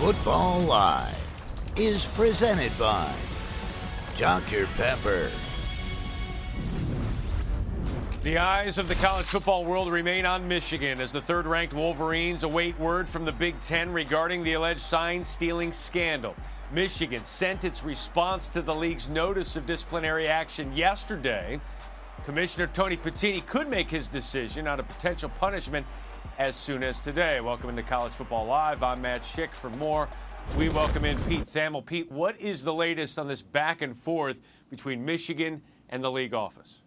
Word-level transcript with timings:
Football 0.00 0.60
Live 0.60 1.72
is 1.76 2.06
presented 2.06 2.72
by 2.78 3.06
Dr. 4.16 4.66
Pepper. 4.78 5.28
The 8.22 8.38
eyes 8.38 8.78
of 8.78 8.88
the 8.88 8.94
college 8.94 9.26
football 9.26 9.66
world 9.66 9.92
remain 9.92 10.24
on 10.24 10.48
Michigan 10.48 11.02
as 11.02 11.12
the 11.12 11.20
third 11.20 11.46
ranked 11.46 11.74
Wolverines 11.74 12.44
await 12.44 12.80
word 12.80 13.10
from 13.10 13.26
the 13.26 13.32
Big 13.32 13.60
Ten 13.60 13.92
regarding 13.92 14.42
the 14.42 14.54
alleged 14.54 14.80
sign 14.80 15.22
stealing 15.22 15.70
scandal. 15.70 16.34
Michigan 16.72 17.22
sent 17.22 17.66
its 17.66 17.84
response 17.84 18.48
to 18.48 18.62
the 18.62 18.74
league's 18.74 19.10
notice 19.10 19.54
of 19.54 19.66
disciplinary 19.66 20.26
action 20.26 20.74
yesterday. 20.74 21.60
Commissioner 22.24 22.68
Tony 22.68 22.96
Petitti 22.96 23.44
could 23.44 23.68
make 23.68 23.90
his 23.90 24.08
decision 24.08 24.66
on 24.66 24.80
a 24.80 24.82
potential 24.82 25.28
punishment 25.38 25.86
as 26.40 26.56
soon 26.56 26.82
as 26.82 26.98
today. 27.00 27.38
Welcome 27.38 27.68
into 27.68 27.82
College 27.82 28.14
Football 28.14 28.46
Live. 28.46 28.82
I'm 28.82 29.02
Matt 29.02 29.24
Schick. 29.24 29.52
For 29.52 29.68
more, 29.72 30.08
we 30.56 30.70
welcome 30.70 31.04
in 31.04 31.18
Pete 31.24 31.44
Thamel. 31.44 31.84
Pete, 31.84 32.10
what 32.10 32.40
is 32.40 32.64
the 32.64 32.72
latest 32.72 33.18
on 33.18 33.28
this 33.28 33.42
back 33.42 33.82
and 33.82 33.94
forth 33.94 34.40
between 34.70 35.04
Michigan 35.04 35.60
and 35.90 36.02
the 36.02 36.10
league 36.10 36.32
office? 36.32 36.80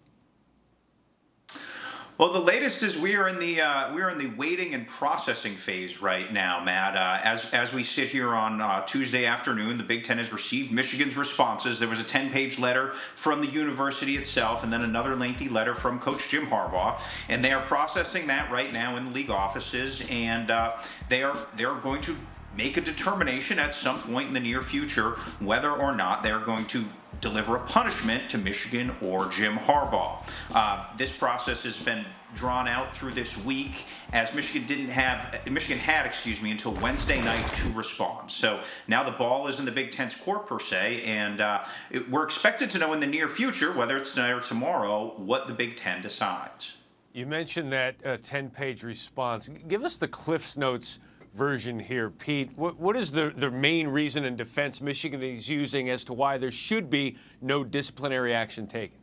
Well, 2.20 2.32
the 2.32 2.40
latest 2.40 2.84
is 2.84 3.00
we 3.00 3.16
are 3.16 3.28
in 3.28 3.40
the 3.40 3.60
uh, 3.62 3.92
we 3.92 4.04
are 4.04 4.10
in 4.12 4.20
the 4.20 4.28
waiting 4.28 4.76
and 4.76 4.88
processing 4.88 5.56
phase 5.56 6.00
right 6.00 6.32
now, 6.32 6.64
Matt. 6.64 6.96
Uh, 6.96 7.20
as 7.24 7.52
as 7.52 7.74
we 7.74 7.82
sit 7.82 8.10
here 8.10 8.36
on 8.36 8.62
uh, 8.62 8.86
Tuesday 8.86 9.26
afternoon, 9.26 9.80
the 9.80 9.84
Big 9.84 10.04
Ten 10.04 10.20
has 10.20 10.32
received 10.32 10.72
Michigan's 10.72 11.18
responses. 11.18 11.80
There 11.80 11.90
was 11.90 12.00
a 12.00 12.04
ten 12.04 12.30
page 12.30 12.60
letter 12.60 12.90
from 13.16 13.42
the 13.42 13.48
university 13.48 14.16
itself, 14.16 14.64
and 14.64 14.72
then 14.72 14.84
another 14.84 15.16
lengthy 15.16 15.50
letter 15.50 15.74
from 15.74 16.00
Coach 16.00 16.30
Jim 16.30 16.46
Harbaugh, 16.46 17.02
and 17.30 17.44
they 17.44 17.52
are 17.52 17.64
processing 17.64 18.28
that 18.28 18.52
right 18.52 18.72
now 18.72 18.96
in 18.96 19.06
the 19.06 19.12
league 19.12 19.32
offices, 19.32 20.08
and 20.12 20.52
uh, 20.52 20.78
they 21.10 21.24
are 21.24 21.36
they 21.58 21.64
are 21.64 21.80
going 21.80 22.02
to 22.04 22.16
make 22.56 22.78
a 22.78 22.82
determination 22.82 23.58
at 23.58 23.74
some 23.74 24.00
point 24.00 24.28
in 24.28 24.36
the 24.36 24.40
near 24.40 24.62
future 24.62 25.14
whether 25.40 25.72
or 25.72 25.96
not 25.96 26.22
they're 26.22 26.38
going 26.40 26.66
to 26.66 26.86
deliver 27.24 27.56
a 27.56 27.60
punishment 27.62 28.30
to 28.30 28.38
Michigan 28.38 28.94
or 29.02 29.28
Jim 29.28 29.56
Harbaugh. 29.58 30.24
Uh, 30.54 30.86
this 30.98 31.16
process 31.16 31.64
has 31.64 31.82
been 31.82 32.06
drawn 32.36 32.68
out 32.68 32.96
through 32.96 33.12
this 33.12 33.44
week 33.46 33.86
as 34.12 34.34
Michigan 34.34 34.68
didn't 34.68 34.90
have 34.90 35.50
Michigan 35.50 35.78
had 35.78 36.06
excuse 36.06 36.42
me 36.42 36.52
until 36.52 36.74
Wednesday 36.74 37.22
night 37.22 37.48
to 37.54 37.70
respond. 37.74 38.30
So 38.30 38.60
now 38.88 39.04
the 39.04 39.12
ball 39.12 39.48
is 39.48 39.60
in 39.60 39.66
the 39.66 39.72
Big 39.72 39.92
Ten's 39.92 40.16
court 40.16 40.48
per 40.48 40.60
se, 40.60 41.04
and 41.04 41.40
uh, 41.40 41.64
it, 41.90 42.10
we're 42.10 42.24
expected 42.24 42.70
to 42.72 42.80
know 42.80 42.92
in 42.94 43.00
the 43.00 43.08
near 43.08 43.30
future 43.30 43.72
whether 43.72 43.98
it's 43.98 44.14
tonight 44.14 44.32
or 44.32 44.42
tomorrow 44.42 45.14
what 45.18 45.48
the 45.48 45.54
Big 45.54 45.78
Ten 45.78 46.02
decides. 46.02 46.76
You 47.14 47.28
mentioned 47.28 47.72
that 47.72 47.96
uh, 48.04 48.18
10 48.18 48.50
page 48.50 48.84
response. 48.84 49.48
Give 49.68 49.84
us 49.84 49.98
the 49.98 50.08
Cliff's 50.08 50.58
Notes 50.58 51.00
version 51.34 51.80
here, 51.80 52.10
Pete. 52.10 52.52
What, 52.56 52.80
what 52.80 52.96
is 52.96 53.12
the, 53.12 53.34
the 53.36 53.52
main 53.52 53.88
reason 53.88 54.24
and 54.24 54.38
defense 54.38 54.82
Michigan 54.82 55.22
is 55.22 55.50
using 55.50 55.90
as 55.90 56.04
to 56.06 56.14
why 56.14 56.38
there 56.38 56.52
should 56.52 56.90
be 56.90 57.18
no 57.42 57.64
disciplinary 57.64 58.34
action 58.34 58.68
taken? 58.68 58.98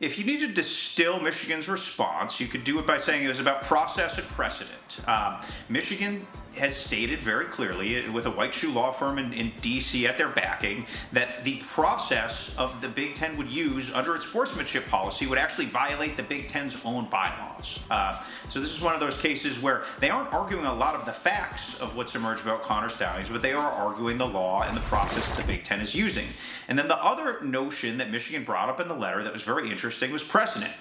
If 0.00 0.18
you 0.18 0.24
need 0.24 0.40
to 0.40 0.48
distill 0.48 1.20
Michigan's 1.20 1.68
response, 1.68 2.40
you 2.40 2.48
could 2.48 2.64
do 2.64 2.80
it 2.80 2.86
by 2.86 2.98
saying 2.98 3.24
it 3.24 3.28
was 3.28 3.38
about 3.38 3.62
process 3.62 4.18
and 4.18 4.26
precedent. 4.28 4.98
Um, 5.06 5.36
Michigan 5.68 6.26
has 6.56 6.76
stated 6.76 7.20
very 7.20 7.46
clearly, 7.46 8.08
with 8.10 8.26
a 8.26 8.30
white 8.30 8.54
shoe 8.54 8.70
law 8.70 8.92
firm 8.92 9.18
in, 9.18 9.32
in, 9.32 9.52
D.C. 9.60 10.06
at 10.06 10.18
their 10.18 10.28
backing, 10.28 10.86
that 11.12 11.44
the 11.44 11.58
process 11.68 12.54
of 12.56 12.80
the 12.80 12.88
Big 12.88 13.14
Ten 13.14 13.36
would 13.36 13.50
use 13.50 13.92
under 13.92 14.14
its 14.14 14.26
sportsmanship 14.26 14.86
policy 14.88 15.26
would 15.26 15.38
actually 15.38 15.66
violate 15.66 16.16
the 16.16 16.22
Big 16.22 16.48
Ten's 16.48 16.80
own 16.84 17.06
bylaws. 17.06 17.80
Uh, 17.90 18.22
so 18.50 18.60
this 18.60 18.76
is 18.76 18.82
one 18.82 18.94
of 18.94 19.00
those 19.00 19.20
cases 19.20 19.60
where 19.62 19.84
they 20.00 20.10
aren't 20.10 20.32
arguing 20.32 20.66
a 20.66 20.74
lot 20.74 20.94
of 20.94 21.04
the 21.06 21.12
facts 21.12 21.80
of 21.80 21.96
what's 21.96 22.14
emerged 22.14 22.42
about 22.42 22.62
Connor 22.62 22.88
Stalions, 22.88 23.28
but 23.28 23.42
they 23.42 23.52
are 23.52 23.70
arguing 23.70 24.18
the 24.18 24.26
law 24.26 24.62
and 24.62 24.76
the 24.76 24.82
process 24.82 25.30
the 25.36 25.44
Big 25.44 25.64
Ten 25.64 25.80
is 25.80 25.94
using. 25.94 26.26
And 26.68 26.78
then 26.78 26.88
the 26.88 27.02
other 27.02 27.40
notion 27.42 27.98
that 27.98 28.10
Michigan 28.10 28.44
brought 28.44 28.68
up 28.68 28.80
in 28.80 28.88
the 28.88 28.94
letter 28.94 29.22
that 29.22 29.32
was 29.32 29.42
very 29.42 29.70
interesting 29.70 30.12
was 30.12 30.22
precedent. 30.22 30.72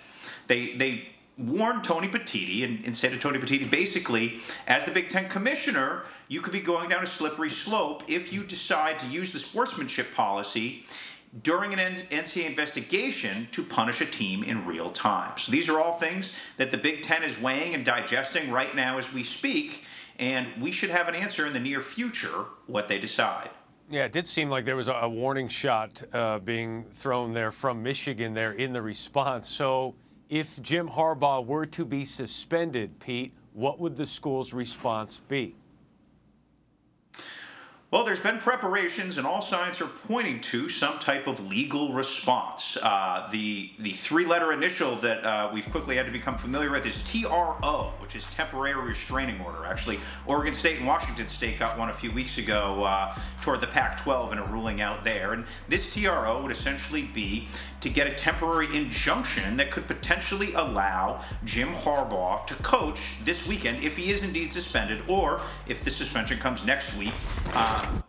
They 0.48 0.74
they 0.74 1.11
warned 1.38 1.84
Tony 1.84 2.08
Petitti 2.08 2.64
and, 2.64 2.86
and 2.86 2.96
said 2.96 3.12
to 3.12 3.18
Tony 3.18 3.40
Petitti, 3.40 3.70
basically, 3.70 4.40
as 4.68 4.86
the 4.86 4.92
Big 4.92 5.10
Ten 5.10 5.28
commissioner, 5.28 6.04
you 6.28 6.42
could 6.42 6.54
be 6.54 6.60
going 6.60 6.90
down 6.90 7.04
a 7.04 7.08
slippery 7.08 7.50
slope 7.50 8.04
if 8.08 8.32
you 8.32 8.44
decide 8.44 9.00
to 9.00 9.08
use 9.08 9.34
the 9.34 9.40
sportsmanship 9.40 10.14
policy 10.14 10.84
during 11.44 11.74
an 11.74 11.80
NCAA 11.80 12.46
investigation 12.46 13.48
to 13.52 13.64
punish 13.64 14.02
a 14.02 14.06
team 14.06 14.44
in 14.44 14.66
real 14.66 14.90
time. 14.90 15.38
So 15.38 15.52
these 15.52 15.70
are 15.70 15.80
all 15.80 15.94
things 15.94 16.38
that 16.58 16.72
the 16.72 16.78
Big 16.78 17.04
Ten 17.04 17.24
is 17.24 17.40
weighing 17.40 17.74
and 17.74 17.86
digesting 17.86 18.52
right 18.52 18.76
now 18.76 18.98
as 18.98 19.14
we 19.14 19.24
speak, 19.24 19.86
and 20.20 20.48
we 20.60 20.72
should 20.72 20.90
have 20.90 21.08
an 21.08 21.16
answer 21.16 21.48
in 21.48 21.54
the 21.54 21.60
near 21.60 21.82
future 21.82 22.46
what 22.68 22.90
they 22.90 23.00
decide. 23.00 23.50
Yeah, 23.90 24.06
it 24.06 24.12
did 24.14 24.28
seem 24.28 24.50
like 24.50 24.64
there 24.64 24.78
was 24.78 24.88
a, 24.88 25.10
warning 25.10 25.50
shot 25.50 26.02
uh, 26.14 26.40
being 26.40 26.86
thrown 26.92 27.34
there 27.34 27.52
from 27.52 27.84
Michigan 27.84 28.34
there 28.34 28.54
in 28.54 28.72
the 28.72 28.82
response. 28.82 29.50
So 29.50 29.96
if 30.32 30.62
Jim 30.62 30.88
Harbaugh 30.88 31.46
were 31.46 31.66
to 31.66 31.84
be 31.84 32.06
suspended, 32.06 33.02
Pete, 33.02 33.34
what 33.52 33.80
would 33.80 33.98
the 33.98 34.06
school's 34.06 34.54
response 34.54 35.20
be? 35.28 35.58
Well, 37.92 38.06
there's 38.06 38.22
been 38.22 38.38
preparations, 38.38 39.18
and 39.18 39.28
all 39.28 39.42
signs 39.42 39.82
are 39.82 39.90
pointing 40.08 40.40
to 40.40 40.70
some 40.70 40.98
type 41.00 41.28
of 41.28 41.46
legal 41.46 41.92
response. 41.92 42.78
Uh, 42.82 43.28
the 43.34 43.70
the 43.80 43.92
three 43.92 44.26
letter 44.26 44.54
initial 44.54 44.96
that 44.98 45.26
uh, 45.26 45.52
we've 45.54 45.70
quickly 45.70 45.98
had 45.98 46.06
to 46.06 46.12
become 46.14 46.38
familiar 46.38 46.72
with 46.72 46.86
is 46.86 47.04
TRO, 47.04 47.92
which 48.00 48.16
is 48.16 48.24
temporary 48.28 48.82
restraining 48.82 49.42
order. 49.42 49.66
Actually, 49.66 50.00
Oregon 50.26 50.54
State 50.54 50.78
and 50.78 50.88
Washington 50.88 51.28
State 51.28 51.60
got 51.60 51.78
one 51.78 51.90
a 51.90 51.94
few 51.94 52.12
weeks 52.12 52.38
ago 52.38 52.86
uh, 52.86 53.14
toward 53.42 53.60
the 53.60 53.68
Pac 53.68 54.00
12 54.02 54.32
and 54.32 54.40
a 54.40 54.44
ruling 54.46 54.80
out 54.80 55.04
there. 55.04 55.34
And 55.34 55.44
this 55.68 55.94
TRO 55.94 56.42
would 56.42 56.52
essentially 56.52 57.02
be 57.02 57.50
to 57.82 57.90
get 57.90 58.08
a 58.08 58.12
temporary 58.12 58.74
injunction 58.76 59.58
that 59.58 59.72
could 59.72 59.88
potentially 59.88 60.54
allow 60.54 61.22
Jim 61.44 61.70
Harbaugh 61.70 62.46
to 62.48 62.54
coach 62.56 63.18
this 63.26 63.48
weekend 63.48 63.84
if 63.84 63.98
he 63.98 64.12
is 64.12 64.24
indeed 64.24 64.54
suspended, 64.54 65.02
or 65.10 65.42
if 65.68 65.84
the 65.84 65.90
suspension 65.90 66.38
comes 66.38 66.66
next 66.66 66.96
week, 66.96 67.14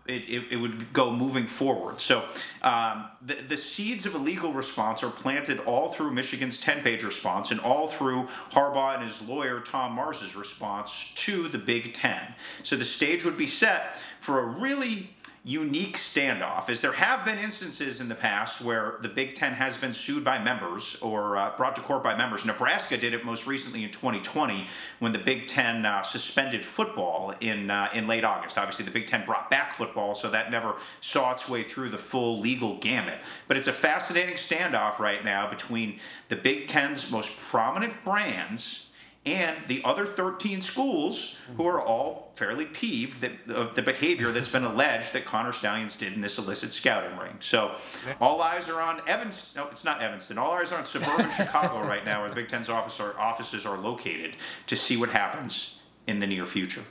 it, 0.06 0.22
it, 0.28 0.52
it, 0.52 0.56
would 0.56 0.92
go 0.92 1.12
moving 1.12 1.46
forward. 1.46 2.00
So 2.00 2.24
um, 2.62 3.08
the, 3.24 3.34
the 3.34 3.56
seeds 3.56 4.04
of 4.06 4.14
a 4.14 4.18
legal 4.18 4.52
response 4.52 5.02
are 5.02 5.10
planted 5.10 5.60
all 5.60 5.88
through 5.88 6.12
Michigan's 6.12 6.60
10 6.60 6.82
page 6.82 7.04
response 7.04 7.50
and 7.50 7.60
all 7.60 7.86
through 7.86 8.24
Harbaugh 8.50 8.94
and 8.94 9.04
his 9.04 9.22
lawyer 9.22 9.60
Tom 9.60 9.92
Mars's 9.92 10.34
response 10.34 11.12
to 11.16 11.48
the 11.48 11.58
Big 11.58 11.94
Ten. 11.94 12.20
So 12.62 12.76
the 12.76 12.84
stage 12.84 13.24
would 13.24 13.38
be 13.38 13.46
set 13.46 13.96
for 14.20 14.40
a 14.40 14.44
really 14.44 15.10
unique 15.44 15.96
standoff 15.96 16.70
is 16.70 16.80
there 16.80 16.92
have 16.92 17.24
been 17.24 17.36
instances 17.36 18.00
in 18.00 18.08
the 18.08 18.14
past 18.14 18.60
where 18.60 18.98
the 19.02 19.08
Big 19.08 19.34
Ten 19.34 19.52
has 19.54 19.76
been 19.76 19.92
sued 19.92 20.22
by 20.22 20.38
members 20.38 20.96
or 21.02 21.36
uh, 21.36 21.52
brought 21.56 21.74
to 21.74 21.82
court 21.82 22.04
by 22.04 22.16
members. 22.16 22.44
Nebraska 22.44 22.96
did 22.96 23.12
it 23.12 23.24
most 23.24 23.48
recently 23.48 23.82
in 23.82 23.90
2020 23.90 24.68
when 25.00 25.10
the 25.10 25.18
Big 25.18 25.48
Ten 25.48 25.84
uh, 25.84 26.02
suspended 26.02 26.64
football 26.64 27.34
in 27.40 27.70
uh, 27.70 27.88
in 27.92 28.06
late 28.06 28.22
August. 28.22 28.56
Obviously, 28.56 28.84
the 28.84 28.92
Big 28.92 29.08
Ten 29.08 29.26
brought 29.26 29.50
back 29.50 29.74
football, 29.74 30.14
so 30.14 30.30
that 30.30 30.52
never 30.52 30.76
saw 31.00 31.32
its 31.32 31.48
way 31.48 31.64
through 31.64 31.88
the 31.88 31.98
full 31.98 32.38
legal 32.38 32.78
gamut. 32.78 33.18
But 33.48 33.56
it's 33.56 33.68
a 33.68 33.72
fascinating 33.72 34.36
standoff 34.36 35.00
right 35.00 35.24
now 35.24 35.50
between 35.50 35.98
the 36.28 36.36
Big 36.36 36.68
Ten's 36.68 37.10
most 37.10 37.36
prominent 37.40 38.04
brands 38.04 38.90
and 39.24 39.56
the 39.68 39.80
other 39.84 40.04
13 40.04 40.60
schools 40.62 41.38
who 41.56 41.66
are 41.66 41.80
all 41.80 42.32
fairly 42.34 42.64
peeved 42.64 43.20
that 43.20 43.30
of 43.54 43.74
the 43.76 43.82
behavior 43.82 44.32
that's 44.32 44.48
been 44.48 44.64
alleged 44.64 45.12
that 45.12 45.24
Connor 45.24 45.52
Stalions 45.52 45.96
did 45.96 46.12
in 46.12 46.20
this 46.20 46.38
illicit 46.38 46.72
scouting 46.72 47.16
ring. 47.16 47.36
So 47.38 47.76
all 48.20 48.42
eyes 48.42 48.68
are 48.68 48.80
on 48.80 49.00
Evans. 49.06 49.52
No, 49.54 49.68
it's 49.68 49.84
not 49.84 50.02
Evanston. 50.02 50.38
All 50.38 50.50
eyes 50.50 50.72
are 50.72 50.78
on 50.78 50.86
suburban 50.86 51.30
Chicago 51.36 51.86
right 51.86 52.04
now, 52.04 52.20
where 52.20 52.30
the 52.30 52.34
Big 52.34 52.48
Ten's 52.48 52.68
office 52.68 52.98
are, 52.98 53.16
offices 53.18 53.64
are 53.64 53.78
located, 53.78 54.36
to 54.66 54.74
see 54.74 54.96
what 54.96 55.10
happens 55.10 55.78
in 56.08 56.18
the 56.18 56.26
near 56.26 56.46
future. 56.46 56.82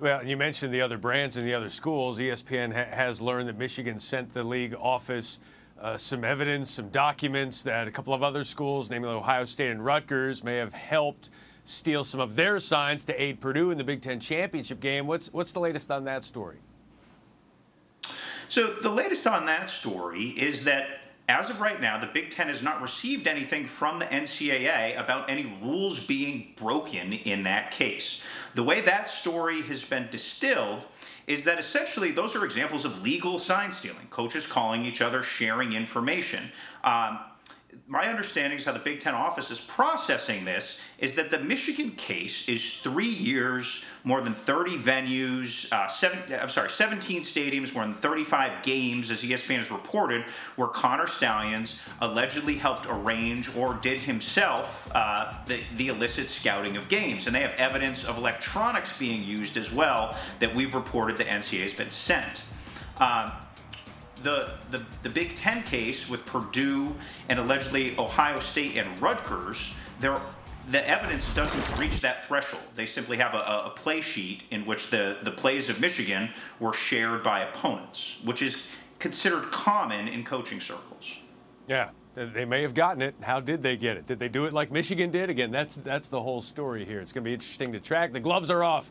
Well, 0.00 0.26
you 0.26 0.36
mentioned 0.36 0.74
the 0.74 0.80
other 0.80 0.98
brands 0.98 1.36
and 1.36 1.46
the 1.46 1.54
other 1.54 1.70
schools. 1.70 2.18
ESPN 2.18 2.72
ha- 2.74 2.96
has 2.96 3.20
learned 3.20 3.48
that 3.48 3.58
Michigan 3.58 3.98
sent 3.98 4.32
the 4.32 4.42
league 4.42 4.74
office 4.74 5.38
uh, 5.80 5.96
some 5.96 6.24
evidence, 6.24 6.70
some 6.70 6.88
documents 6.88 7.62
that 7.62 7.86
a 7.86 7.90
couple 7.90 8.12
of 8.12 8.22
other 8.22 8.42
schools, 8.42 8.90
namely 8.90 9.08
Ohio 9.08 9.44
State 9.44 9.70
and 9.70 9.84
Rutgers, 9.84 10.42
may 10.42 10.56
have 10.56 10.72
helped 10.72 11.30
steal 11.64 12.04
some 12.04 12.20
of 12.20 12.36
their 12.36 12.58
signs 12.58 13.04
to 13.04 13.22
aid 13.22 13.40
Purdue 13.40 13.70
in 13.70 13.78
the 13.78 13.84
Big 13.84 14.02
Ten 14.02 14.20
championship 14.20 14.80
game. 14.80 15.06
What's 15.06 15.32
what's 15.32 15.52
the 15.52 15.60
latest 15.60 15.90
on 15.90 16.04
that 16.04 16.24
story? 16.24 16.58
So 18.48 18.74
the 18.74 18.90
latest 18.90 19.26
on 19.26 19.46
that 19.46 19.68
story 19.68 20.30
is 20.30 20.64
that 20.64 21.00
as 21.28 21.48
of 21.48 21.60
right 21.60 21.80
now, 21.80 21.96
the 21.96 22.08
Big 22.08 22.30
Ten 22.30 22.48
has 22.48 22.60
not 22.60 22.82
received 22.82 23.28
anything 23.28 23.66
from 23.66 24.00
the 24.00 24.06
NCAA 24.06 24.98
about 24.98 25.30
any 25.30 25.56
rules 25.62 26.04
being 26.04 26.52
broken 26.56 27.12
in 27.12 27.44
that 27.44 27.70
case. 27.70 28.24
The 28.56 28.64
way 28.64 28.80
that 28.80 29.06
story 29.06 29.62
has 29.62 29.84
been 29.84 30.08
distilled 30.10 30.84
is 31.28 31.44
that 31.44 31.60
essentially 31.60 32.10
those 32.10 32.34
are 32.34 32.44
examples 32.44 32.84
of 32.84 33.02
legal 33.02 33.38
sign 33.38 33.70
stealing, 33.70 34.08
coaches 34.10 34.48
calling 34.48 34.84
each 34.84 35.00
other, 35.00 35.22
sharing 35.22 35.72
information. 35.72 36.50
Um, 36.82 37.20
my 37.86 38.06
understanding 38.06 38.58
is 38.58 38.64
how 38.64 38.72
the 38.72 38.78
Big 38.78 39.00
Ten 39.00 39.14
office 39.14 39.50
is 39.50 39.60
processing 39.60 40.44
this 40.44 40.80
is 40.98 41.14
that 41.16 41.30
the 41.30 41.38
Michigan 41.38 41.90
case 41.92 42.48
is 42.48 42.78
three 42.78 43.08
years, 43.08 43.84
more 44.04 44.20
than 44.20 44.32
30 44.32 44.78
venues, 44.78 45.70
uh, 45.72 45.88
seven, 45.88 46.18
I'm 46.40 46.48
sorry, 46.48 46.70
17 46.70 47.22
stadiums, 47.22 47.74
more 47.74 47.84
than 47.84 47.94
35 47.94 48.62
games, 48.62 49.10
as 49.10 49.22
ESPN 49.22 49.58
has 49.58 49.70
reported, 49.70 50.24
where 50.56 50.68
Connor 50.68 51.06
Stalions 51.06 51.80
allegedly 52.00 52.56
helped 52.56 52.86
arrange 52.88 53.54
or 53.56 53.74
did 53.74 53.98
himself 53.98 54.88
uh, 54.94 55.34
the, 55.46 55.60
the 55.76 55.88
illicit 55.88 56.28
scouting 56.28 56.76
of 56.76 56.88
games. 56.88 57.26
And 57.26 57.34
they 57.34 57.40
have 57.40 57.54
evidence 57.58 58.06
of 58.06 58.16
electronics 58.18 58.98
being 58.98 59.22
used 59.22 59.56
as 59.56 59.72
well 59.72 60.16
that 60.38 60.54
we've 60.54 60.74
reported 60.74 61.18
the 61.18 61.24
NCAA 61.24 61.62
has 61.62 61.72
been 61.72 61.90
sent. 61.90 62.44
Um, 62.98 63.32
the, 64.22 64.52
the, 64.70 64.84
the 65.02 65.08
Big 65.08 65.34
Ten 65.34 65.62
case 65.62 66.08
with 66.08 66.24
Purdue 66.26 66.94
and 67.28 67.38
allegedly 67.38 67.96
Ohio 67.98 68.40
State 68.40 68.76
and 68.76 69.00
Rutgers, 69.00 69.74
there 70.00 70.20
the 70.68 70.88
evidence 70.88 71.34
doesn't 71.34 71.78
reach 71.78 72.00
that 72.00 72.26
threshold. 72.26 72.62
They 72.76 72.86
simply 72.86 73.16
have 73.16 73.34
a, 73.34 73.38
a, 73.66 73.72
play 73.74 74.00
sheet 74.00 74.44
in 74.50 74.64
which 74.66 74.90
the, 74.90 75.16
the 75.22 75.30
plays 75.30 75.68
of 75.68 75.80
Michigan 75.80 76.30
were 76.60 76.72
shared 76.72 77.22
by 77.22 77.40
opponents, 77.40 78.18
which 78.24 78.40
is 78.42 78.68
considered 78.98 79.50
common 79.50 80.06
in 80.06 80.22
coaching 80.22 80.60
circles. 80.60 81.18
Yeah, 81.66 81.90
they 82.14 82.44
may 82.44 82.62
have 82.62 82.74
gotten 82.74 83.02
it. 83.02 83.14
How 83.22 83.40
did 83.40 83.62
they 83.62 83.76
get 83.76 83.96
it? 83.96 84.06
Did 84.06 84.18
they 84.18 84.28
do 84.28 84.44
it 84.44 84.52
like 84.52 84.70
Michigan 84.70 85.10
did? 85.10 85.30
Again, 85.30 85.50
that's 85.50 85.76
that's 85.76 86.08
the 86.08 86.20
whole 86.20 86.40
story 86.40 86.84
here. 86.84 87.00
It's 87.00 87.12
going 87.12 87.24
to 87.24 87.28
be 87.28 87.34
interesting 87.34 87.72
to 87.72 87.80
track. 87.80 88.12
The 88.12 88.20
gloves 88.20 88.50
are 88.50 88.62
off 88.62 88.90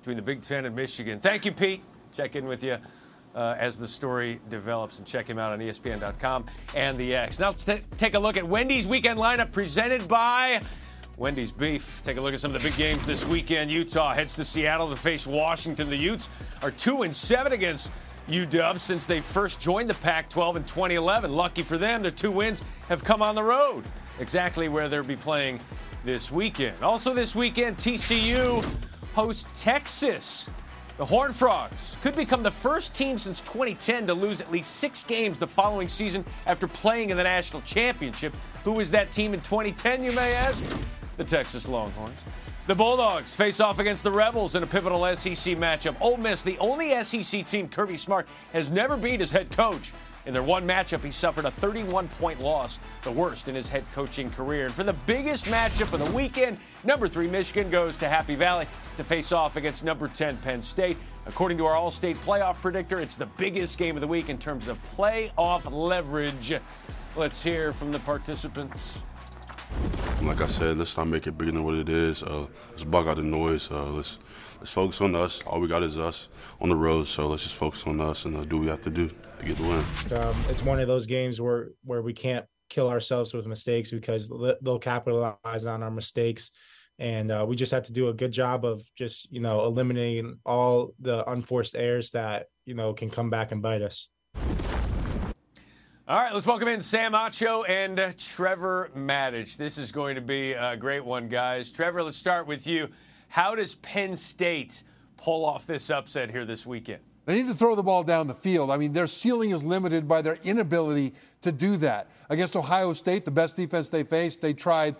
between 0.00 0.16
the 0.16 0.22
Big 0.22 0.42
Ten 0.42 0.64
and 0.64 0.74
Michigan. 0.76 1.20
Thank 1.20 1.44
you, 1.44 1.52
Pete. 1.52 1.82
Check 2.12 2.36
in 2.36 2.46
with 2.46 2.62
you 2.62 2.78
uh, 3.38 3.54
as 3.56 3.78
the 3.78 3.86
story 3.86 4.40
develops. 4.50 4.98
And 4.98 5.06
check 5.06 5.30
him 5.30 5.38
out 5.38 5.52
on 5.52 5.60
ESPN.com 5.60 6.46
and 6.74 6.98
the 6.98 7.14
X. 7.14 7.38
Now 7.38 7.50
let's 7.50 7.64
t- 7.64 7.78
take 7.96 8.14
a 8.14 8.18
look 8.18 8.36
at 8.36 8.46
Wendy's 8.46 8.86
weekend 8.86 9.18
lineup 9.18 9.52
presented 9.52 10.08
by. 10.08 10.60
Wendy's 11.16 11.52
Beef. 11.52 12.02
Take 12.04 12.16
a 12.16 12.20
look 12.20 12.34
at 12.34 12.40
some 12.40 12.54
of 12.54 12.60
the 12.60 12.68
big 12.68 12.76
games 12.76 13.06
this 13.06 13.24
weekend. 13.24 13.70
Utah 13.70 14.12
heads 14.12 14.34
to 14.34 14.44
Seattle 14.44 14.88
to 14.90 14.96
face 14.96 15.26
Washington. 15.26 15.88
The 15.88 15.96
Utes 15.96 16.28
are 16.62 16.72
2 16.72 17.02
and 17.02 17.14
7 17.14 17.52
against 17.52 17.92
UW 18.28 18.78
since 18.78 19.06
they 19.06 19.20
first 19.20 19.60
joined 19.60 19.88
the 19.88 19.94
Pac 19.94 20.28
12 20.28 20.56
in 20.58 20.64
2011. 20.64 21.32
Lucky 21.32 21.62
for 21.62 21.78
them, 21.78 22.02
their 22.02 22.10
two 22.10 22.30
wins 22.30 22.64
have 22.88 23.02
come 23.04 23.22
on 23.22 23.34
the 23.34 23.42
road, 23.42 23.84
exactly 24.18 24.68
where 24.68 24.88
they'll 24.88 25.02
be 25.02 25.16
playing 25.16 25.60
this 26.04 26.30
weekend. 26.30 26.82
Also, 26.82 27.14
this 27.14 27.34
weekend, 27.34 27.76
TCU 27.76 28.64
hosts 29.14 29.48
Texas. 29.60 30.48
The 30.98 31.06
Horned 31.06 31.36
Frogs 31.36 31.96
could 32.02 32.16
become 32.16 32.42
the 32.42 32.50
first 32.50 32.92
team 32.92 33.18
since 33.18 33.40
2010 33.42 34.08
to 34.08 34.14
lose 34.14 34.40
at 34.40 34.50
least 34.50 34.74
six 34.74 35.04
games 35.04 35.38
the 35.38 35.46
following 35.46 35.86
season 35.86 36.24
after 36.44 36.66
playing 36.66 37.10
in 37.10 37.16
the 37.16 37.22
national 37.22 37.62
championship. 37.62 38.34
Who 38.64 38.72
was 38.72 38.90
that 38.90 39.12
team 39.12 39.32
in 39.32 39.38
2010, 39.38 40.02
you 40.02 40.10
may 40.10 40.32
ask? 40.32 40.64
The 41.16 41.22
Texas 41.22 41.68
Longhorns. 41.68 42.18
The 42.66 42.74
Bulldogs 42.74 43.32
face 43.32 43.60
off 43.60 43.78
against 43.78 44.02
the 44.02 44.10
Rebels 44.10 44.56
in 44.56 44.64
a 44.64 44.66
pivotal 44.66 45.04
SEC 45.14 45.56
matchup. 45.56 45.94
Ole 46.00 46.16
Miss, 46.16 46.42
the 46.42 46.58
only 46.58 47.00
SEC 47.04 47.46
team 47.46 47.68
Kirby 47.68 47.96
Smart 47.96 48.26
has 48.52 48.68
never 48.68 48.96
beat 48.96 49.20
as 49.20 49.30
head 49.30 49.50
coach. 49.52 49.92
In 50.26 50.32
their 50.32 50.42
one 50.42 50.66
matchup, 50.66 51.02
he 51.02 51.10
suffered 51.10 51.44
a 51.44 51.50
31 51.50 52.08
point 52.08 52.40
loss, 52.40 52.80
the 53.02 53.10
worst 53.10 53.48
in 53.48 53.54
his 53.54 53.68
head 53.68 53.84
coaching 53.92 54.30
career. 54.30 54.66
And 54.66 54.74
for 54.74 54.84
the 54.84 54.92
biggest 54.92 55.46
matchup 55.46 55.92
of 55.92 56.04
the 56.04 56.10
weekend, 56.12 56.58
number 56.84 57.08
three 57.08 57.28
Michigan 57.28 57.70
goes 57.70 57.96
to 57.98 58.08
Happy 58.08 58.34
Valley 58.34 58.66
to 58.96 59.04
face 59.04 59.32
off 59.32 59.56
against 59.56 59.84
number 59.84 60.08
10 60.08 60.36
Penn 60.38 60.60
State. 60.60 60.96
According 61.26 61.58
to 61.58 61.66
our 61.66 61.74
Allstate 61.74 62.16
playoff 62.16 62.60
predictor, 62.60 62.98
it's 62.98 63.16
the 63.16 63.26
biggest 63.26 63.78
game 63.78 63.96
of 63.96 64.00
the 64.00 64.08
week 64.08 64.28
in 64.28 64.38
terms 64.38 64.68
of 64.68 64.78
playoff 64.96 65.70
leverage. 65.70 66.54
Let's 67.16 67.42
hear 67.42 67.72
from 67.72 67.92
the 67.92 67.98
participants. 68.00 69.02
Like 70.22 70.40
I 70.40 70.46
said, 70.46 70.78
let's 70.78 70.96
not 70.96 71.06
make 71.06 71.26
it 71.26 71.38
bigger 71.38 71.52
than 71.52 71.64
what 71.64 71.74
it 71.74 71.88
is. 71.88 72.22
Uh, 72.22 72.46
let's 72.70 72.84
bug 72.84 73.06
out 73.06 73.16
the 73.16 73.22
noise. 73.22 73.70
Uh, 73.70 73.84
let's 73.90 74.18
let's 74.58 74.70
focus 74.70 75.00
on 75.00 75.14
us. 75.14 75.42
All 75.44 75.60
we 75.60 75.68
got 75.68 75.82
is 75.82 75.98
us 75.98 76.28
on 76.60 76.68
the 76.68 76.76
road, 76.76 77.06
so 77.06 77.26
let's 77.26 77.42
just 77.42 77.54
focus 77.54 77.86
on 77.86 78.00
us 78.00 78.24
and 78.24 78.36
uh, 78.36 78.44
do 78.44 78.56
what 78.56 78.62
we 78.62 78.68
have 78.68 78.80
to 78.82 78.90
do 78.90 79.08
to 79.08 79.46
get 79.46 79.56
the 79.56 79.62
win. 79.62 80.20
Um, 80.20 80.36
it's 80.48 80.62
one 80.62 80.80
of 80.80 80.88
those 80.88 81.06
games 81.06 81.40
where 81.40 81.68
where 81.84 82.02
we 82.02 82.12
can't 82.12 82.46
kill 82.68 82.88
ourselves 82.88 83.32
with 83.32 83.46
mistakes 83.46 83.90
because 83.90 84.30
they'll 84.62 84.78
capitalize 84.78 85.64
on 85.64 85.82
our 85.82 85.90
mistakes 85.90 86.50
and 86.98 87.30
uh, 87.30 87.44
we 87.48 87.56
just 87.56 87.72
have 87.72 87.84
to 87.84 87.92
do 87.92 88.08
a 88.08 88.12
good 88.12 88.32
job 88.32 88.64
of 88.64 88.82
just 88.96 89.30
you 89.30 89.40
know 89.40 89.64
eliminating 89.64 90.38
all 90.44 90.94
the 91.00 91.28
unforced 91.30 91.74
errors 91.74 92.10
that 92.10 92.46
you 92.64 92.74
know 92.74 92.92
can 92.92 93.10
come 93.10 93.30
back 93.30 93.52
and 93.52 93.62
bite 93.62 93.82
us. 93.82 94.08
All 96.06 96.18
right, 96.18 96.32
let's 96.32 96.46
welcome 96.46 96.68
in 96.68 96.80
Sam 96.80 97.12
Acho 97.12 97.68
and 97.68 98.00
uh, 98.00 98.12
Trevor 98.16 98.90
Matich. 98.96 99.58
This 99.58 99.76
is 99.76 99.92
going 99.92 100.14
to 100.14 100.22
be 100.22 100.52
a 100.52 100.74
great 100.76 101.04
one, 101.04 101.28
guys. 101.28 101.70
Trevor, 101.70 102.02
let's 102.02 102.16
start 102.16 102.46
with 102.46 102.66
you. 102.66 102.88
How 103.28 103.54
does 103.54 103.74
Penn 103.76 104.16
State 104.16 104.82
pull 105.16 105.44
off 105.44 105.66
this 105.66 105.90
upset 105.90 106.30
here 106.30 106.44
this 106.44 106.66
weekend? 106.66 107.00
They 107.26 107.34
need 107.34 107.48
to 107.48 107.54
throw 107.54 107.74
the 107.74 107.82
ball 107.82 108.04
down 108.04 108.26
the 108.26 108.34
field. 108.34 108.70
I 108.70 108.78
mean, 108.78 108.92
their 108.92 109.06
ceiling 109.06 109.50
is 109.50 109.62
limited 109.62 110.08
by 110.08 110.22
their 110.22 110.38
inability 110.44 111.12
to 111.42 111.52
do 111.52 111.76
that. 111.76 112.08
Against 112.30 112.56
Ohio 112.56 112.94
State, 112.94 113.26
the 113.26 113.30
best 113.30 113.54
defense 113.54 113.90
they 113.90 114.02
faced, 114.02 114.40
they 114.40 114.54
tried 114.54 114.96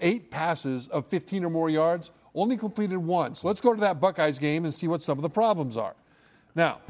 eight 0.00 0.30
passes 0.30 0.88
of 0.88 1.06
15 1.06 1.44
or 1.44 1.50
more 1.50 1.70
yards, 1.70 2.10
only 2.34 2.56
completed 2.56 2.98
one. 2.98 3.34
Let's 3.42 3.62
go 3.62 3.74
to 3.74 3.80
that 3.80 4.00
Buckeyes 4.00 4.38
game 4.38 4.64
and 4.64 4.74
see 4.74 4.88
what 4.88 5.02
some 5.02 5.18
of 5.18 5.22
the 5.22 5.30
problems 5.30 5.76
are. 5.76 5.96
Now, 6.54 6.80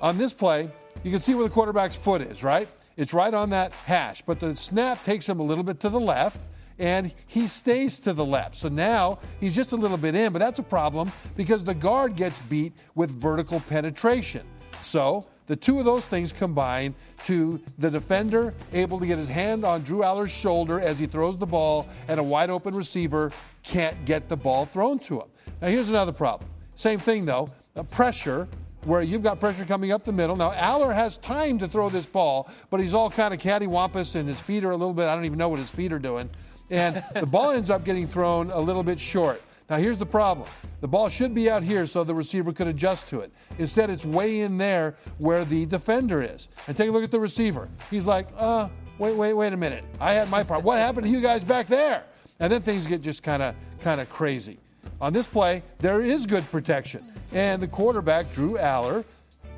on 0.00 0.18
this 0.18 0.32
play, 0.32 0.70
you 1.02 1.10
can 1.10 1.20
see 1.20 1.34
where 1.34 1.44
the 1.44 1.50
quarterback's 1.50 1.96
foot 1.96 2.22
is, 2.22 2.44
right? 2.44 2.70
It's 2.96 3.12
right 3.12 3.34
on 3.34 3.50
that 3.50 3.72
hash, 3.72 4.22
but 4.22 4.40
the 4.40 4.54
snap 4.54 5.02
takes 5.04 5.28
him 5.28 5.40
a 5.40 5.44
little 5.44 5.64
bit 5.64 5.80
to 5.80 5.88
the 5.88 6.00
left 6.00 6.40
and 6.78 7.12
he 7.26 7.46
stays 7.46 7.98
to 8.00 8.12
the 8.12 8.24
left. 8.24 8.56
So 8.56 8.68
now 8.68 9.18
he's 9.40 9.54
just 9.54 9.72
a 9.72 9.76
little 9.76 9.96
bit 9.96 10.14
in, 10.14 10.32
but 10.32 10.38
that's 10.38 10.58
a 10.58 10.64
problem 10.64 11.12
because 11.36 11.64
the 11.64 11.74
guard 11.74 12.16
gets 12.16 12.38
beat 12.40 12.72
with 12.94 13.10
vertical 13.10 13.60
penetration. 13.60 14.46
So 14.82 15.26
the 15.46 15.56
two 15.56 15.78
of 15.78 15.84
those 15.84 16.06
things 16.06 16.32
combine 16.32 16.94
to 17.24 17.60
the 17.78 17.90
defender 17.90 18.54
able 18.72 19.00
to 19.00 19.06
get 19.06 19.18
his 19.18 19.28
hand 19.28 19.64
on 19.64 19.80
Drew 19.82 20.00
Allar's 20.00 20.30
shoulder 20.30 20.80
as 20.80 20.98
he 20.98 21.06
throws 21.06 21.36
the 21.36 21.46
ball, 21.46 21.88
and 22.06 22.20
a 22.20 22.22
wide 22.22 22.50
open 22.50 22.74
receiver 22.74 23.32
can't 23.62 24.04
get 24.04 24.28
the 24.28 24.36
ball 24.36 24.66
thrown 24.66 24.98
to 25.00 25.20
him. 25.20 25.28
Now, 25.60 25.68
here's 25.68 25.88
another 25.88 26.12
problem. 26.12 26.48
Same 26.74 26.98
thing, 26.98 27.24
though 27.24 27.48
pressure 27.84 28.48
where 28.84 29.02
you've 29.02 29.22
got 29.22 29.40
pressure 29.40 29.64
coming 29.64 29.92
up 29.92 30.04
the 30.04 30.12
middle. 30.12 30.36
Now, 30.36 30.50
Allar 30.50 30.94
has 30.94 31.16
time 31.16 31.58
to 31.58 31.68
throw 31.68 31.88
this 31.88 32.06
ball, 32.06 32.48
but 32.70 32.80
he's 32.80 32.94
all 32.94 33.10
kind 33.10 33.34
of 33.34 33.40
cattywampus 33.40 34.14
and 34.14 34.28
his 34.28 34.40
feet 34.40 34.64
are 34.64 34.70
a 34.70 34.76
little 34.76 34.94
bit, 34.94 35.06
I 35.06 35.14
don't 35.14 35.24
even 35.24 35.38
know 35.38 35.48
what 35.48 35.58
his 35.58 35.70
feet 35.70 35.92
are 35.92 35.98
doing 35.98 36.30
and 36.70 37.02
the 37.14 37.26
ball 37.26 37.50
ends 37.50 37.70
up 37.70 37.84
getting 37.84 38.06
thrown 38.06 38.50
a 38.50 38.58
little 38.60 38.82
bit 38.82 39.00
short. 39.00 39.42
Now, 39.70 39.76
here's 39.76 39.98
the 39.98 40.06
problem 40.06 40.48
the 40.80 40.88
ball 40.88 41.08
should 41.08 41.34
be 41.34 41.50
out 41.50 41.62
here 41.62 41.86
so 41.86 42.04
the 42.04 42.14
receiver 42.14 42.52
could 42.52 42.68
adjust 42.68 43.08
to 43.08 43.20
it. 43.20 43.32
Instead, 43.58 43.90
it's 43.90 44.04
way 44.04 44.40
in 44.40 44.56
there 44.56 44.96
where 45.18 45.44
the 45.44 45.66
defender 45.66 46.22
is. 46.22 46.48
And 46.66 46.76
take 46.76 46.88
a 46.88 46.92
look 46.92 47.04
at 47.04 47.10
the 47.10 47.20
receiver. 47.20 47.68
He's 47.90 48.06
like, 48.06 48.28
uh, 48.36 48.68
wait, 48.98 49.16
wait, 49.16 49.34
wait 49.34 49.52
a 49.52 49.56
minute. 49.56 49.84
I 50.00 50.12
had 50.12 50.30
my 50.30 50.42
part. 50.42 50.62
What 50.62 50.78
happened 50.78 51.06
to 51.06 51.12
you 51.12 51.20
guys 51.20 51.44
back 51.44 51.66
there? 51.66 52.04
And 52.40 52.50
then 52.50 52.62
things 52.62 52.86
get 52.86 53.02
just 53.02 53.22
kind 53.22 53.42
of 53.42 53.54
kind 53.80 54.00
of 54.00 54.08
crazy. 54.08 54.58
On 55.00 55.12
this 55.12 55.26
play, 55.26 55.62
there 55.78 56.00
is 56.02 56.26
good 56.26 56.48
protection. 56.50 57.04
And 57.32 57.60
the 57.62 57.68
quarterback, 57.68 58.32
Drew 58.32 58.56
Allar, 58.56 59.04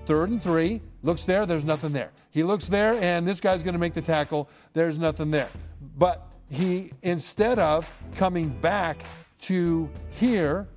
third 0.06 0.30
and 0.30 0.42
three, 0.42 0.80
looks 1.02 1.24
there, 1.24 1.46
there's 1.46 1.64
nothing 1.64 1.92
there. 1.92 2.10
He 2.30 2.42
looks 2.42 2.66
there, 2.66 2.94
and 2.94 3.26
this 3.26 3.40
guy's 3.40 3.62
going 3.62 3.74
to 3.74 3.78
make 3.78 3.94
the 3.94 4.02
tackle, 4.02 4.50
there's 4.72 4.98
nothing 4.98 5.30
there. 5.30 5.48
But 5.96 6.29
he, 6.50 6.90
instead 7.02 7.58
of 7.58 7.92
coming 8.16 8.48
back 8.48 8.98
to 9.42 9.88
here, 10.10 10.68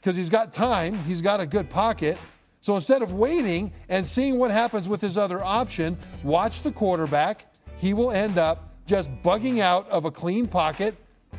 because 0.00 0.16
he's 0.16 0.30
got 0.30 0.52
time, 0.52 0.94
he's 1.04 1.20
got 1.20 1.40
a 1.40 1.46
good 1.46 1.70
pocket. 1.70 2.18
So 2.60 2.74
instead 2.74 3.02
of 3.02 3.12
waiting 3.12 3.72
and 3.88 4.04
seeing 4.04 4.38
what 4.38 4.50
happens 4.50 4.88
with 4.88 5.00
his 5.00 5.18
other 5.18 5.42
option, 5.42 5.96
watch 6.22 6.62
the 6.62 6.72
quarterback. 6.72 7.46
He 7.76 7.94
will 7.94 8.12
end 8.12 8.38
up 8.38 8.70
just 8.86 9.10
bugging 9.22 9.60
out 9.60 9.88
of 9.88 10.04
a 10.04 10.10
clean 10.10 10.46
pocket 10.46 10.96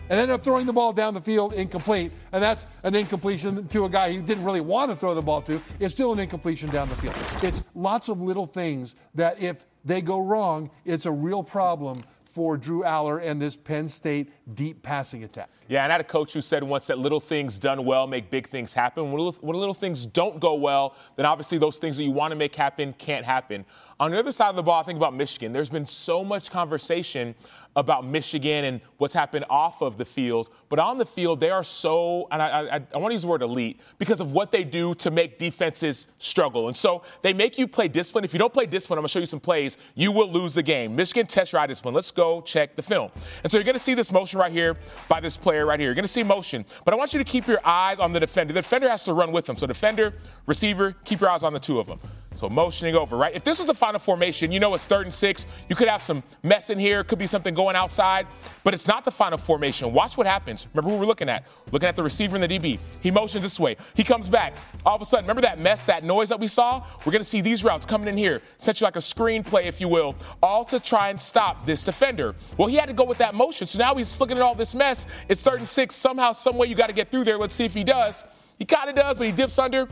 and 0.10 0.20
end 0.20 0.32
up 0.32 0.44
throwing 0.44 0.66
the 0.66 0.74
ball 0.74 0.92
down 0.94 1.14
the 1.14 1.22
field 1.22 1.54
incomplete. 1.54 2.12
And 2.32 2.44
that's 2.44 2.66
an 2.84 2.94
incompletion 2.96 3.68
to 3.70 3.86
a 3.86 3.90
guy 3.90 4.12
he 4.12 4.20
didn't 4.20 4.44
really 4.44 4.62
want 4.62 4.92
to 4.92 4.98
throw 4.98 5.14
the 5.14 5.22
ball 5.22 5.42
to. 5.44 5.62
It's 5.80 5.94
still 5.94 6.12
an 6.14 6.20
incompletion 6.20 6.70
down 6.70 6.90
the 6.90 6.96
field. 6.96 7.16
It's 7.42 7.64
lots 7.74 8.10
of 8.10 8.22
little 8.22 8.46
things 8.46 8.96
that 9.16 9.42
if 9.42 9.66
they 9.86 10.02
go 10.02 10.22
wrong, 10.26 10.70
it's 10.86 11.06
a 11.06 11.12
real 11.12 11.44
problem 11.44 12.00
for 12.34 12.58
Drew 12.58 12.82
Allar 12.82 13.22
and 13.22 13.40
this 13.40 13.56
Penn 13.56 13.88
State 13.88 14.32
deep 14.56 14.82
passing 14.82 15.24
attack. 15.24 15.52
Yeah, 15.68 15.84
and 15.84 15.92
I 15.92 15.94
had 15.94 16.02
a 16.02 16.04
coach 16.04 16.34
who 16.34 16.42
said 16.42 16.64
once 16.64 16.88
that 16.88 16.98
little 16.98 17.20
things 17.20 17.60
done 17.60 17.86
well 17.86 18.08
make 18.08 18.32
big 18.32 18.50
things 18.50 18.74
happen. 18.74 19.12
When 19.12 19.22
little, 19.22 19.40
when 19.42 19.56
little 19.56 19.76
things 19.76 20.08
don't 20.08 20.40
go 20.40 20.56
well, 20.56 20.96
then 21.16 21.28
obviously 21.28 21.60
those 21.60 21.78
things 21.78 21.96
that 21.98 22.04
you 22.04 22.12
want 22.12 22.32
to 22.32 22.36
make 22.36 22.56
happen 22.56 22.94
can't 22.98 23.24
happen. 23.24 23.64
On 24.00 24.10
the 24.10 24.18
other 24.18 24.32
side 24.32 24.50
of 24.50 24.56
the 24.56 24.64
ball, 24.64 24.80
I 24.80 24.84
think 24.84 24.98
about 24.98 25.16
Michigan. 25.16 25.54
There's 25.54 25.70
been 25.70 25.86
so 25.86 26.26
much 26.26 26.50
conversation 26.50 27.36
about 27.76 28.06
Michigan 28.06 28.66
and 28.66 28.82
what's 28.98 29.14
happened 29.14 29.46
off 29.50 29.82
of 29.82 29.98
the 29.98 30.06
field, 30.06 30.50
but 30.70 30.80
on 30.80 30.98
the 30.98 31.06
field, 31.06 31.40
they 31.40 31.50
are 31.50 31.64
so, 31.64 32.28
and 32.32 32.42
I, 32.42 32.48
I, 32.48 32.82
I 32.94 32.98
want 32.98 33.12
to 33.12 33.14
use 33.14 33.24
the 33.24 33.28
word 33.28 33.42
elite 33.42 33.80
because 33.98 34.20
of 34.20 34.32
what 34.32 34.52
they 34.52 34.64
do 34.64 34.94
to 34.96 35.12
make 35.12 35.40
defenses 35.40 36.08
struggle. 36.20 36.68
And 36.68 36.78
so 36.78 37.04
they 37.22 37.34
make 37.34 37.58
you 37.58 37.68
play 37.68 37.88
discipline. 37.88 38.24
If 38.24 38.34
you 38.34 38.40
don't 38.40 38.54
play 38.54 38.66
discipline, 38.66 38.98
I'm 38.98 39.02
going 39.02 39.08
to 39.08 39.14
show 39.14 39.20
you 39.20 39.26
some 39.26 39.40
plays, 39.40 39.78
you 39.96 40.12
will 40.12 40.32
lose 40.32 40.54
the 40.54 40.64
game. 40.64 40.96
Michigan 40.96 41.26
test 41.26 41.54
eye 41.56 41.68
discipline. 41.68 41.94
Let's 41.94 42.12
go 42.12 42.42
check 42.42 42.76
the 42.76 42.84
film. 42.84 43.12
And 43.44 43.52
so 43.52 43.58
you're 43.58 43.66
going 43.66 43.74
to 43.74 43.80
see 43.80 43.94
this 43.94 44.12
motion 44.12 44.40
right 44.40 44.52
here 44.52 44.78
by 45.08 45.20
this 45.20 45.38
player 45.38 45.66
right 45.66 45.80
here. 45.80 45.90
You're 45.90 45.96
going 45.96 46.04
to 46.04 46.08
see 46.08 46.24
motion, 46.24 46.66
but 46.86 46.94
I 46.94 46.98
want 46.98 47.14
you 47.14 47.20
to 47.20 47.26
keep 47.26 47.48
your 47.48 47.60
eyes 47.66 48.00
on 48.00 48.14
the 48.14 48.20
defender. 48.20 48.54
The 48.54 48.62
defender 48.62 48.90
has 48.90 49.04
to 49.06 49.14
run 49.14 49.32
with 49.32 49.46
them. 49.46 49.58
So 49.58 49.68
defender, 49.68 50.14
receiver, 50.46 50.96
keep 51.04 51.22
your 51.22 51.30
eyes 51.30 51.44
on 51.44 51.54
the 51.54 51.60
two 51.60 51.80
of 51.80 51.88
them. 51.88 51.98
So 52.44 52.50
motioning 52.50 52.98
over, 52.98 53.16
right? 53.16 53.34
If 53.34 53.46
this 53.46 53.58
was 53.58 53.68
the 53.68 53.74
final 53.74 54.00
formation, 54.00 54.52
you 54.52 54.60
know 54.60 54.74
it's 54.74 54.86
third 54.86 55.04
and 55.04 55.14
six. 55.14 55.46
You 55.70 55.78
could 55.78 55.88
have 55.88 56.04
some 56.04 56.22
mess 56.44 56.70
in 56.70 56.78
here. 56.78 57.02
Could 57.06 57.18
be 57.18 57.26
something 57.26 57.54
going 57.54 57.78
outside, 57.78 58.28
but 58.66 58.74
it's 58.74 58.86
not 58.86 59.06
the 59.06 59.12
final 59.12 59.38
formation. 59.38 59.94
Watch 59.94 60.18
what 60.18 60.28
happens. 60.28 60.68
Remember 60.74 60.92
who 60.92 61.00
we're 61.00 61.06
looking 61.06 61.30
at? 61.30 61.46
Looking 61.72 61.88
at 61.88 61.96
the 61.96 62.04
receiver 62.04 62.36
and 62.36 62.44
the 62.44 62.60
DB. 62.60 62.80
He 63.00 63.12
motions 63.12 63.44
this 63.44 63.62
way. 63.62 63.78
He 63.94 64.04
comes 64.04 64.28
back. 64.28 64.56
All 64.86 64.94
of 64.94 65.02
a 65.02 65.06
sudden, 65.06 65.24
remember 65.24 65.42
that 65.44 65.58
mess, 65.58 65.86
that 65.86 66.04
noise 66.04 66.28
that 66.28 66.40
we 66.42 66.50
saw? 66.50 66.86
We're 67.06 67.14
going 67.14 67.22
to 67.22 67.30
see 67.30 67.40
these 67.40 67.64
routes 67.64 67.86
coming 67.86 68.10
in 68.10 68.18
here, 68.18 68.42
essentially 68.60 68.88
like 68.88 68.98
a 68.98 69.00
screenplay, 69.00 69.66
if 69.66 69.80
you 69.80 69.88
will, 69.88 70.14
all 70.42 70.66
to 70.66 70.82
try 70.82 71.12
and 71.12 71.18
stop 71.18 71.66
this 71.66 71.86
defender. 71.86 72.36
Well, 72.58 72.68
he 72.68 72.76
had 72.76 72.88
to 72.88 72.94
go 72.94 73.06
with 73.06 73.20
that 73.20 73.36
motion. 73.36 73.68
So 73.68 73.80
now 73.80 73.96
he's 73.96 74.20
looking 74.20 74.36
at 74.36 74.44
all 74.44 74.54
this 74.54 74.76
mess. 74.76 75.08
It's 75.30 75.42
third 75.42 75.60
and 75.60 75.70
six. 75.70 75.96
Somehow, 75.96 76.34
some 76.34 76.58
way 76.58 76.68
you 76.68 76.76
got 76.76 76.88
to 76.88 76.94
get 76.94 77.10
through 77.10 77.24
there. 77.24 77.38
Let's 77.38 77.56
see 77.56 77.64
if 77.64 77.74
he 77.74 77.86
does. 77.86 78.22
He 78.60 78.66
kind 78.66 78.90
of 78.90 78.98
does, 78.98 79.18
but 79.18 79.28
he 79.28 79.32
dips 79.32 79.58
under. 79.58 79.88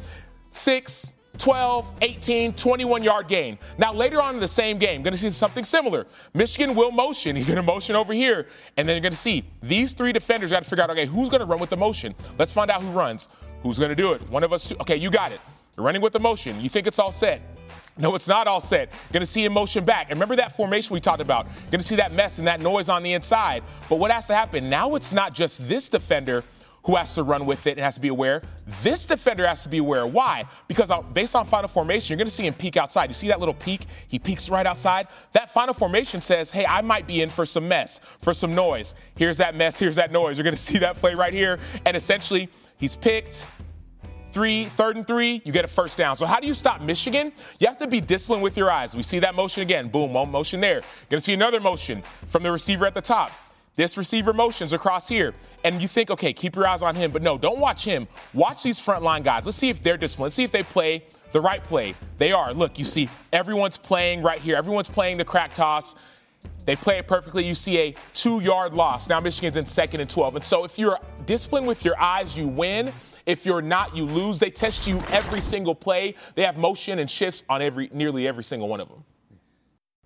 Six, 0.53 1.13
12, 1.37 1.97
18, 2.01 2.53
21 2.53 3.03
yard 3.03 3.27
gain. 3.27 3.57
Now, 3.77 3.91
later 3.91 4.21
on 4.21 4.35
in 4.35 4.39
the 4.39 4.47
same 4.47 4.77
game, 4.77 5.01
going 5.01 5.13
to 5.13 5.19
see 5.19 5.31
something 5.31 5.63
similar. 5.63 6.05
Michigan 6.33 6.75
will 6.75 6.91
motion. 6.91 7.35
You're 7.41 7.45
going 7.45 7.55
to 7.55 7.63
motion 7.63 7.95
over 7.95 8.13
here, 8.13 8.47
and 8.77 8.87
then 8.87 8.95
you're 8.95 9.01
going 9.01 9.11
to 9.11 9.17
see 9.17 9.43
these 9.61 9.93
three 9.93 10.11
defenders 10.11 10.51
got 10.51 10.63
to 10.63 10.69
figure 10.69 10.83
out, 10.83 10.89
okay, 10.91 11.05
who's 11.05 11.29
going 11.29 11.39
to 11.39 11.45
run 11.45 11.59
with 11.59 11.69
the 11.69 11.77
motion? 11.77 12.13
Let's 12.37 12.53
find 12.53 12.69
out 12.69 12.81
who 12.81 12.91
runs. 12.91 13.29
Who's 13.63 13.77
going 13.77 13.89
to 13.89 13.95
do 13.95 14.13
it? 14.13 14.21
One 14.29 14.43
of 14.43 14.53
us. 14.53 14.71
Okay, 14.81 14.97
you 14.97 15.09
got 15.09 15.31
it. 15.31 15.39
You're 15.77 15.85
running 15.85 16.01
with 16.01 16.13
the 16.13 16.19
motion. 16.19 16.59
You 16.59 16.69
think 16.69 16.87
it's 16.87 16.99
all 16.99 17.11
set. 17.11 17.41
No, 17.97 18.15
it's 18.15 18.27
not 18.27 18.47
all 18.47 18.61
set. 18.61 18.89
To 19.13 19.25
see 19.25 19.45
him 19.45 19.53
motion 19.53 19.83
back. 19.83 20.07
And 20.09 20.17
remember 20.17 20.35
that 20.37 20.55
formation 20.55 20.93
we 20.93 20.99
talked 20.99 21.21
about? 21.21 21.47
To 21.71 21.81
see 21.81 21.95
that 21.95 22.11
mess 22.13 22.39
and 22.39 22.47
that 22.47 22.59
noise 22.61 22.89
on 22.89 23.03
the 23.03 23.13
inside. 23.13 23.63
But 23.89 23.97
what 23.97 24.11
has 24.11 24.27
to 24.27 24.33
happen? 24.33 24.69
Now 24.69 24.95
it's 24.95 25.13
not 25.13 25.33
just 25.33 25.67
this 25.67 25.89
defender 25.89 26.43
who 26.83 26.95
has 26.95 27.13
to 27.15 27.23
run 27.23 27.45
with 27.45 27.67
it 27.67 27.71
and 27.71 27.81
has 27.81 27.95
to 27.95 28.01
be 28.01 28.07
aware. 28.07 28.41
This 28.81 29.05
defender 29.05 29.45
has 29.45 29.63
to 29.63 29.69
be 29.69 29.77
aware. 29.77 30.07
Why? 30.07 30.43
Because 30.67 30.89
uh, 30.89 31.01
based 31.13 31.35
on 31.35 31.45
final 31.45 31.67
formation, 31.67 32.13
you're 32.13 32.17
going 32.17 32.27
to 32.27 32.33
see 32.33 32.47
him 32.47 32.53
peek 32.53 32.77
outside. 32.77 33.09
You 33.09 33.13
see 33.13 33.27
that 33.27 33.39
little 33.39 33.53
peek? 33.53 33.85
He 34.07 34.17
peeks 34.17 34.49
right 34.49 34.65
outside. 34.65 35.07
That 35.33 35.49
final 35.49 35.73
formation 35.73 36.21
says, 36.21 36.51
hey, 36.51 36.65
I 36.65 36.81
might 36.81 37.05
be 37.05 37.21
in 37.21 37.29
for 37.29 37.45
some 37.45 37.67
mess, 37.67 37.99
for 38.21 38.33
some 38.33 38.55
noise. 38.55 38.95
Here's 39.17 39.37
that 39.37 39.55
mess, 39.55 39.77
here's 39.77 39.95
that 39.97 40.11
noise. 40.11 40.37
You're 40.37 40.43
going 40.43 40.55
to 40.55 40.61
see 40.61 40.79
that 40.79 40.95
play 40.95 41.13
right 41.13 41.33
here. 41.33 41.59
And 41.85 41.95
essentially, 41.95 42.49
he's 42.77 42.95
picked. 42.95 43.45
Three, 44.31 44.65
third 44.65 44.95
and 44.95 45.05
three, 45.05 45.41
you 45.43 45.51
get 45.51 45.65
a 45.65 45.67
first 45.67 45.97
down. 45.97 46.15
So, 46.15 46.25
how 46.25 46.39
do 46.39 46.47
you 46.47 46.53
stop 46.53 46.79
Michigan? 46.79 47.33
You 47.59 47.67
have 47.67 47.77
to 47.79 47.87
be 47.87 47.99
disciplined 47.99 48.41
with 48.41 48.55
your 48.55 48.71
eyes. 48.71 48.95
We 48.95 49.03
see 49.03 49.19
that 49.19 49.35
motion 49.35 49.61
again. 49.61 49.89
Boom, 49.89 50.13
one 50.13 50.31
motion 50.31 50.61
there. 50.61 50.83
You're 51.09 51.19
to 51.19 51.23
see 51.23 51.33
another 51.33 51.59
motion 51.59 52.01
from 52.27 52.41
the 52.41 52.49
receiver 52.49 52.85
at 52.85 52.93
the 52.93 53.01
top. 53.01 53.33
This 53.75 53.97
receiver 53.97 54.33
motions 54.33 54.73
across 54.73 55.07
here. 55.07 55.33
And 55.63 55.81
you 55.81 55.87
think, 55.87 56.09
okay, 56.09 56.33
keep 56.33 56.55
your 56.55 56.67
eyes 56.67 56.81
on 56.81 56.95
him. 56.95 57.11
But 57.11 57.21
no, 57.21 57.37
don't 57.37 57.59
watch 57.59 57.85
him. 57.85 58.07
Watch 58.33 58.63
these 58.63 58.79
frontline 58.79 59.23
guys. 59.23 59.45
Let's 59.45 59.57
see 59.57 59.69
if 59.69 59.81
they're 59.81 59.97
disciplined. 59.97 60.25
Let's 60.25 60.35
see 60.35 60.43
if 60.43 60.51
they 60.51 60.63
play 60.63 61.05
the 61.31 61.41
right 61.41 61.63
play. 61.63 61.95
They 62.17 62.31
are. 62.31 62.53
Look, 62.53 62.77
you 62.77 62.85
see 62.85 63.09
everyone's 63.31 63.77
playing 63.77 64.21
right 64.21 64.39
here. 64.39 64.55
Everyone's 64.55 64.89
playing 64.89 65.17
the 65.17 65.25
crack 65.25 65.53
toss. 65.53 65.95
They 66.65 66.75
play 66.75 66.97
it 66.99 67.07
perfectly. 67.07 67.45
You 67.45 67.55
see 67.55 67.77
a 67.77 67.95
two 68.13 68.39
yard 68.41 68.73
loss. 68.73 69.09
Now 69.09 69.19
Michigan's 69.19 69.57
in 69.57 69.65
second 69.65 70.01
and 70.01 70.09
12. 70.09 70.35
And 70.35 70.43
so 70.43 70.65
if 70.65 70.77
you're 70.77 70.99
disciplined 71.25 71.67
with 71.67 71.85
your 71.85 71.99
eyes, 71.99 72.37
you 72.37 72.47
win. 72.47 72.91
If 73.25 73.45
you're 73.45 73.61
not, 73.61 73.95
you 73.95 74.05
lose. 74.05 74.39
They 74.39 74.49
test 74.49 74.87
you 74.87 75.01
every 75.09 75.41
single 75.41 75.75
play. 75.75 76.15
They 76.35 76.43
have 76.43 76.57
motion 76.57 76.99
and 76.99 77.09
shifts 77.09 77.43
on 77.47 77.61
every 77.61 77.89
nearly 77.93 78.27
every 78.27 78.43
single 78.43 78.67
one 78.67 78.79
of 78.79 78.89
them. 78.89 79.03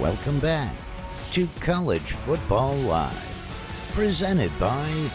Welcome 0.00 0.40
back 0.40 0.74
to 1.32 1.46
College 1.60 2.12
Football 2.26 2.74
Live, 2.78 3.90
presented 3.92 4.50
by 4.58 5.08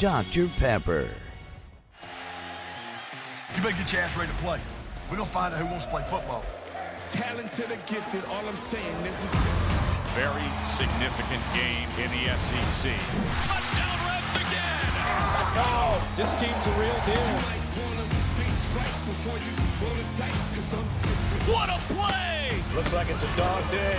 Dr. 0.00 0.48
Pepper. 0.58 1.08
You 3.54 3.62
better 3.62 3.76
get 3.76 3.92
your 3.92 4.02
ass 4.02 4.16
ready 4.16 4.32
to 4.32 4.38
play. 4.38 4.58
We're 5.08 5.16
gonna 5.16 5.30
find 5.30 5.54
out 5.54 5.60
who 5.60 5.66
wants 5.66 5.84
to 5.84 5.92
play 5.92 6.02
football. 6.10 6.44
Talented 7.08 7.70
and 7.70 7.86
gifted, 7.86 8.24
all 8.24 8.44
I'm 8.48 8.56
saying 8.56 9.06
is 9.06 9.14
a 9.14 9.30
difference. 9.30 9.86
Very 10.18 10.50
significant 10.66 11.42
game 11.54 11.86
in 12.02 12.10
the 12.10 12.34
SEC. 12.34 12.90
Touchdown 13.46 13.98
Reds 14.10 14.34
again! 14.34 14.90
Oh, 15.54 16.02
this 16.16 16.32
team's 16.34 16.66
a 16.66 16.74
real 16.80 16.98
deal. 17.06 17.60
What 21.46 21.68
a 21.70 21.78
play! 21.94 22.19
Looks 22.90 23.06
like 23.06 23.14
it's 23.14 23.22
a 23.22 23.36
dog 23.36 23.70
day. 23.70 23.96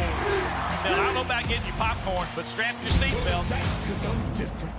Now, 0.84 1.00
I 1.00 1.04
don't 1.06 1.14
know 1.14 1.22
about 1.22 1.48
getting 1.48 1.66
you 1.66 1.72
popcorn, 1.74 2.28
but 2.36 2.46
strap 2.46 2.76
your 2.82 2.92
seatbelt. 2.92 3.44
Because 3.44 4.06
I'm 4.06 4.34
different. 4.34 4.76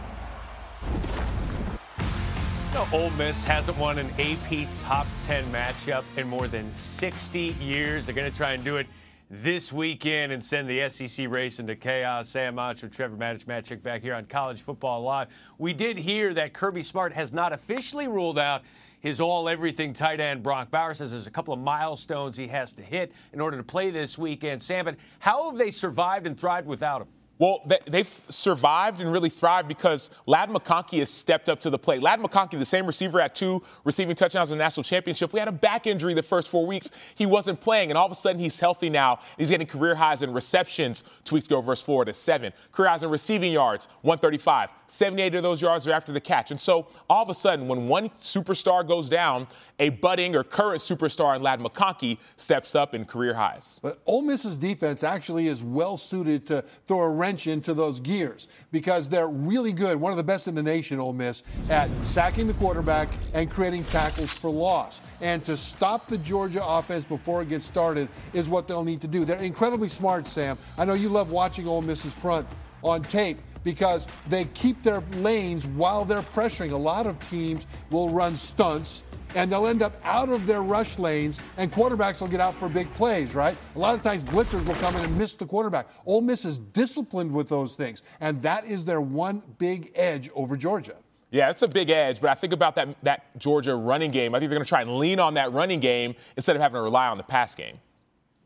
No, 2.75 2.87
Ole 2.93 3.09
Miss 3.13 3.47
hasn't 3.47 3.79
won 3.79 3.99
an 3.99 4.11
AP 4.21 4.71
top 4.75 5.07
10 5.23 5.51
matchup 5.51 6.05
in 6.19 6.29
more 6.29 6.47
than 6.47 6.71
60 6.77 7.57
years. 7.59 8.05
They're 8.05 8.15
going 8.15 8.31
to 8.31 8.37
try 8.37 8.53
and 8.53 8.63
do 8.63 8.77
it 8.77 8.87
this 9.31 9.73
weekend 9.73 10.31
and 10.31 10.45
send 10.45 10.69
the 10.69 10.91
SEC 10.91 11.31
race 11.31 11.59
into 11.59 11.75
chaos. 11.75 12.29
Sam 12.29 12.57
Acho, 12.57 12.93
Trevor 12.93 13.17
Matich, 13.17 13.47
Matt 13.47 13.65
Schick 13.65 13.83
back 13.83 14.03
here 14.03 14.15
on 14.15 14.27
College 14.27 14.61
Football 14.61 15.01
Live. 15.01 15.29
We 15.57 15.73
did 15.73 15.97
hear 15.97 16.35
that 16.35 16.53
Kirby 16.53 16.83
Smart 16.83 17.15
has 17.15 17.33
not 17.33 17.55
officially 17.55 18.09
ruled 18.09 18.39
out 18.39 18.63
his 19.03 19.21
all 19.21 19.49
everything 19.49 19.93
tight 19.93 20.21
end. 20.21 20.43
Brock 20.43 20.71
Bowers 20.71 20.99
says 20.99 21.11
there's 21.11 21.27
a 21.27 21.31
couple 21.31 21.53
of 21.53 21.61
milestones 21.61 22.37
he 22.37 22.47
has 22.49 22.73
to 22.75 22.83
hit 22.83 23.13
in 23.33 23.41
order 23.41 23.57
to 23.57 23.63
play 23.63 23.91
this 23.91 24.17
weekend. 24.17 24.63
Sam, 24.63 24.85
but 24.85 24.97
how 25.19 25.51
have 25.51 25.59
they 25.59 25.71
survived 25.71 26.27
and 26.27 26.39
thrived 26.39 26.67
without 26.67 27.03
him? 27.03 27.09
Well, 27.43 27.69
they've 27.87 28.07
survived 28.07 29.01
and 29.01 29.13
really 29.13 29.29
thrived 29.29 29.67
because 29.67 30.13
Ladd 30.27 30.49
McConkey 30.49 31.01
has 31.01 31.11
stepped 31.11 31.49
up 31.49 31.59
to 31.59 31.71
the 31.71 31.79
plate. 31.79 32.01
Ladd 32.01 32.21
McConkey, 32.21 32.57
the 32.57 32.65
same 32.65 32.87
receiver 32.87 33.21
at 33.21 33.35
two 33.35 33.65
receiving 33.83 34.15
touchdowns 34.15 34.53
in 34.53 34.59
the 34.59 34.63
national 34.63 34.85
championship, 34.85 35.33
we 35.33 35.41
had 35.41 35.49
a 35.49 35.53
back 35.53 35.89
injury 35.89 36.15
the 36.15 36.23
first 36.23 36.47
four 36.47 36.65
weeks. 36.65 36.93
He 37.17 37.27
wasn't 37.27 37.61
playing, 37.61 37.91
and 37.91 37.99
all 37.99 38.07
of 38.07 38.13
a 38.13 38.15
sudden 38.15 38.41
he's 38.41 38.61
healthy 38.61 38.89
now. 38.91 39.19
He's 39.37 39.49
getting 39.49 39.67
career 39.67 39.97
highs 39.97 40.23
in 40.23 40.33
receptions 40.33 41.03
two 41.25 41.35
weeks 41.35 41.49
ago 41.49 41.61
versus 41.61 41.85
Florida, 41.85 42.15
seven. 42.15 42.53
Career 42.71 42.91
highs 42.91 43.03
in 43.03 43.11
receiving 43.11 43.51
yards, 43.51 43.89
135. 44.03 44.71
78 44.87 45.35
of 45.37 45.43
those 45.43 45.63
yards 45.63 45.87
are 45.87 45.93
after 45.93 46.13
the 46.13 46.21
catch. 46.21 46.51
And 46.51 46.61
so 46.61 46.87
all 47.09 47.23
of 47.23 47.31
a 47.31 47.35
sudden, 47.35 47.67
when 47.67 47.89
one 47.89 48.11
superstar 48.21 48.87
goes 48.87 49.09
down, 49.09 49.49
a 49.79 49.89
budding 49.89 50.37
or 50.37 50.45
current 50.45 50.83
superstar 50.83 51.35
in 51.35 51.43
Ladd 51.43 51.61
McConkey 51.61 52.19
steps 52.37 52.75
up 52.75 52.95
in 52.95 53.07
career 53.07 53.33
highs. 53.33 53.81
But 53.83 54.01
Ole 54.05 54.21
Miss's 54.21 54.59
defense 54.59 55.03
actually 55.03 55.47
is 55.47 55.63
well 55.63 55.97
suited 55.97 56.47
to 56.49 56.63
throw 56.87 57.01
a 57.01 57.11
wrench 57.11 57.32
into 57.33 57.75
those 57.75 58.01
gears 58.01 58.49
because 58.71 59.09
they're 59.09 59.29
really 59.29 59.73
good, 59.73 59.97
one 59.97 60.13
of 60.13 60.17
the 60.17 60.25
best 60.25 60.49
in 60.49 60.55
the 60.55 60.63
nation, 60.63 61.01
Ole 61.01 61.13
Miss, 61.13 61.43
at 61.71 61.89
sacking 62.07 62.47
the 62.47 62.55
quarterback 62.55 63.09
and 63.35 63.51
creating 63.51 63.85
tackles 63.85 64.31
for 64.31 64.51
loss. 64.51 65.01
And 65.21 65.45
to 65.45 65.57
stop 65.57 66.09
the 66.09 66.19
Georgia 66.19 66.65
offense 66.65 67.07
before 67.07 67.43
it 67.43 67.49
gets 67.49 67.65
started 67.65 68.09
is 68.33 68.49
what 68.49 68.69
they'll 68.69 68.85
need 68.85 69.01
to 69.01 69.09
do. 69.09 69.25
They're 69.25 69.39
incredibly 69.39 69.89
smart, 69.89 70.27
Sam. 70.27 70.59
I 70.77 70.85
know 70.85 70.95
you 70.95 71.09
love 71.09 71.31
watching 71.31 71.67
Ole 71.67 71.83
Miss's 71.83 72.13
front 72.13 72.47
on 72.83 73.03
tape 73.03 73.39
because 73.65 74.07
they 74.29 74.45
keep 74.47 74.83
their 74.83 75.01
lanes 75.19 75.67
while 75.67 76.05
they're 76.05 76.23
pressuring. 76.23 76.73
A 76.73 76.77
lot 76.77 77.07
of 77.07 77.19
teams 77.31 77.67
will 77.91 78.09
run 78.09 78.37
stunts 78.37 79.05
and 79.35 79.51
they'll 79.51 79.67
end 79.67 79.83
up 79.83 79.95
out 80.05 80.29
of 80.29 80.47
their 80.47 80.63
rush 80.63 80.99
lanes, 80.99 81.41
and 81.57 81.73
quarterbacks 81.73 82.21
will 82.21 82.29
get 82.29 82.41
out 82.41 82.55
for 82.55 82.69
big 82.69 82.93
plays, 82.95 83.35
right? 83.35 83.57
A 83.75 83.79
lot 83.79 83.95
of 83.95 84.03
times 84.03 84.25
blitzers 84.25 84.67
will 84.67 84.75
come 84.77 84.95
in 84.97 85.05
and 85.05 85.19
miss 85.19 85.35
the 85.35 85.47
quarterback. 85.47 85.89
Ole 86.07 86.21
Miss 86.21 86.45
is 86.45 86.59
disciplined 86.59 87.33
with 87.33 87.49
those 87.49 87.75
things, 87.75 88.03
and 88.21 88.41
that 88.43 88.65
is 88.65 88.85
their 88.85 89.01
one 89.01 89.43
big 89.59 89.93
edge 89.95 90.31
over 90.35 90.57
Georgia. 90.57 90.95
Yeah, 91.31 91.49
it's 91.49 91.63
a 91.63 91.69
big 91.69 91.89
edge, 91.89 92.21
but 92.21 92.29
I 92.29 92.35
think 92.35 92.53
about 92.53 92.75
that, 92.75 92.89
that 93.05 93.39
Georgia 93.39 93.75
running 93.75 94.11
game. 94.11 94.35
I 94.35 94.39
think 94.39 94.51
they're 94.51 94.59
going 94.59 94.67
to 94.67 94.69
try 94.69 94.83
and 94.83 94.99
lean 94.99 95.19
on 95.19 95.35
that 95.35 95.51
running 95.53 95.81
game 95.81 96.15
instead 96.37 96.57
of 96.57 96.63
having 96.63 96.75
to 96.75 96.83
rely 96.83 97.09
on 97.09 97.17
the 97.17 97.23
pass 97.23 97.55
game. 97.55 97.79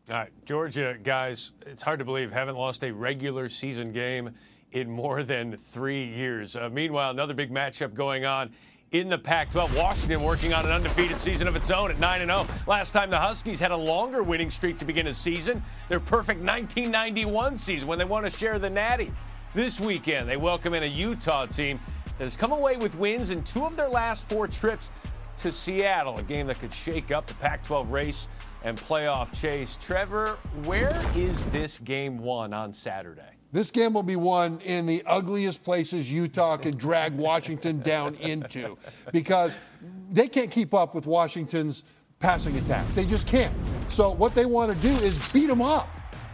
All 0.09 0.15
right, 0.15 0.31
Georgia, 0.45 0.97
guys, 1.03 1.51
it's 1.67 1.83
hard 1.83 1.99
to 1.99 2.05
believe 2.05 2.31
haven't 2.31 2.55
lost 2.55 2.85
a 2.85 2.93
regular 2.93 3.49
season 3.49 3.93
game 3.93 4.31
in 4.71 4.89
more 4.89 5.25
than 5.25 5.57
three 5.57 6.05
years. 6.05 6.55
Uh, 6.55 6.69
meanwhile, 6.71 7.11
another 7.11 7.35
big 7.35 7.51
matchup 7.51 7.93
going 7.93 8.25
on 8.25 8.53
in 8.93 9.09
the 9.09 9.19
Pac 9.19 9.51
12. 9.51 9.77
Washington 9.77 10.23
working 10.23 10.55
on 10.55 10.65
an 10.65 10.73
undefeated 10.73 11.19
season 11.19 11.49
of 11.49 11.57
its 11.57 11.71
own 11.71 11.91
at 11.91 11.99
9 11.99 12.21
0. 12.21 12.47
Last 12.67 12.93
time 12.93 13.11
the 13.11 13.19
Huskies 13.19 13.61
had 13.61 13.71
a 13.71 13.77
longer 13.77 14.23
winning 14.23 14.51
streak 14.51 14.77
to 14.79 14.85
begin 14.85 15.09
a 15.09 15.15
season, 15.15 15.63
their 15.89 16.01
perfect 16.01 16.41
1991 16.41 17.57
season 17.57 17.89
when 17.89 17.99
they 17.99 18.05
won 18.05 18.23
to 18.23 18.31
share 18.31 18.59
the 18.59 18.71
Natty. 18.71 19.11
This 19.55 19.81
weekend, 19.81 20.29
they 20.29 20.37
welcome 20.37 20.75
in 20.75 20.83
a 20.83 20.87
Utah 20.87 21.47
team 21.47 21.81
that 22.19 22.25
has 22.25 22.37
come 22.37 22.53
away 22.53 22.77
with 22.77 22.95
wins 22.97 23.31
in 23.31 23.43
two 23.43 23.65
of 23.65 23.77
their 23.77 23.89
last 23.89 24.29
four 24.29 24.47
trips 24.47 24.91
to 25.39 25.53
Seattle, 25.53 26.19
a 26.19 26.23
game 26.23 26.47
that 26.47 26.59
could 26.61 26.73
shake 26.73 27.11
up 27.11 27.27
the 27.27 27.35
Pac 27.35 27.63
12 27.63 27.91
race 27.91 28.29
and 28.65 28.79
playoff 28.79 29.39
chase. 29.39 29.77
Trevor, 29.81 30.39
where 30.65 31.01
is 31.15 31.47
this 31.47 31.79
game 31.79 32.19
won 32.19 32.53
on 32.53 32.73
Saturday? 32.73 33.36
This 33.53 33.71
game 33.71 33.93
will 33.95 34.03
be 34.03 34.17
won 34.17 34.61
in 34.65 34.87
the 34.87 35.03
ugliest 35.07 35.63
places 35.63 36.11
Utah 36.13 36.57
can 36.57 36.77
drag 36.77 37.15
Washington 37.15 37.81
down 37.81 38.15
into 38.17 38.77
because 39.13 39.57
they 40.11 40.29
can't 40.29 40.51
keep 40.51 40.75
up 40.75 40.95
with 40.95 41.07
Washington's 41.07 41.85
passing 42.19 42.57
attack. 42.59 42.87
They 42.95 43.07
just 43.07 43.27
can't. 43.27 43.55
So, 43.89 44.11
what 44.11 44.35
they 44.35 44.47
want 44.47 44.73
to 44.75 44.79
do 44.87 44.93
is 45.05 45.19
beat 45.33 45.47
them 45.47 45.63
up 45.63 45.89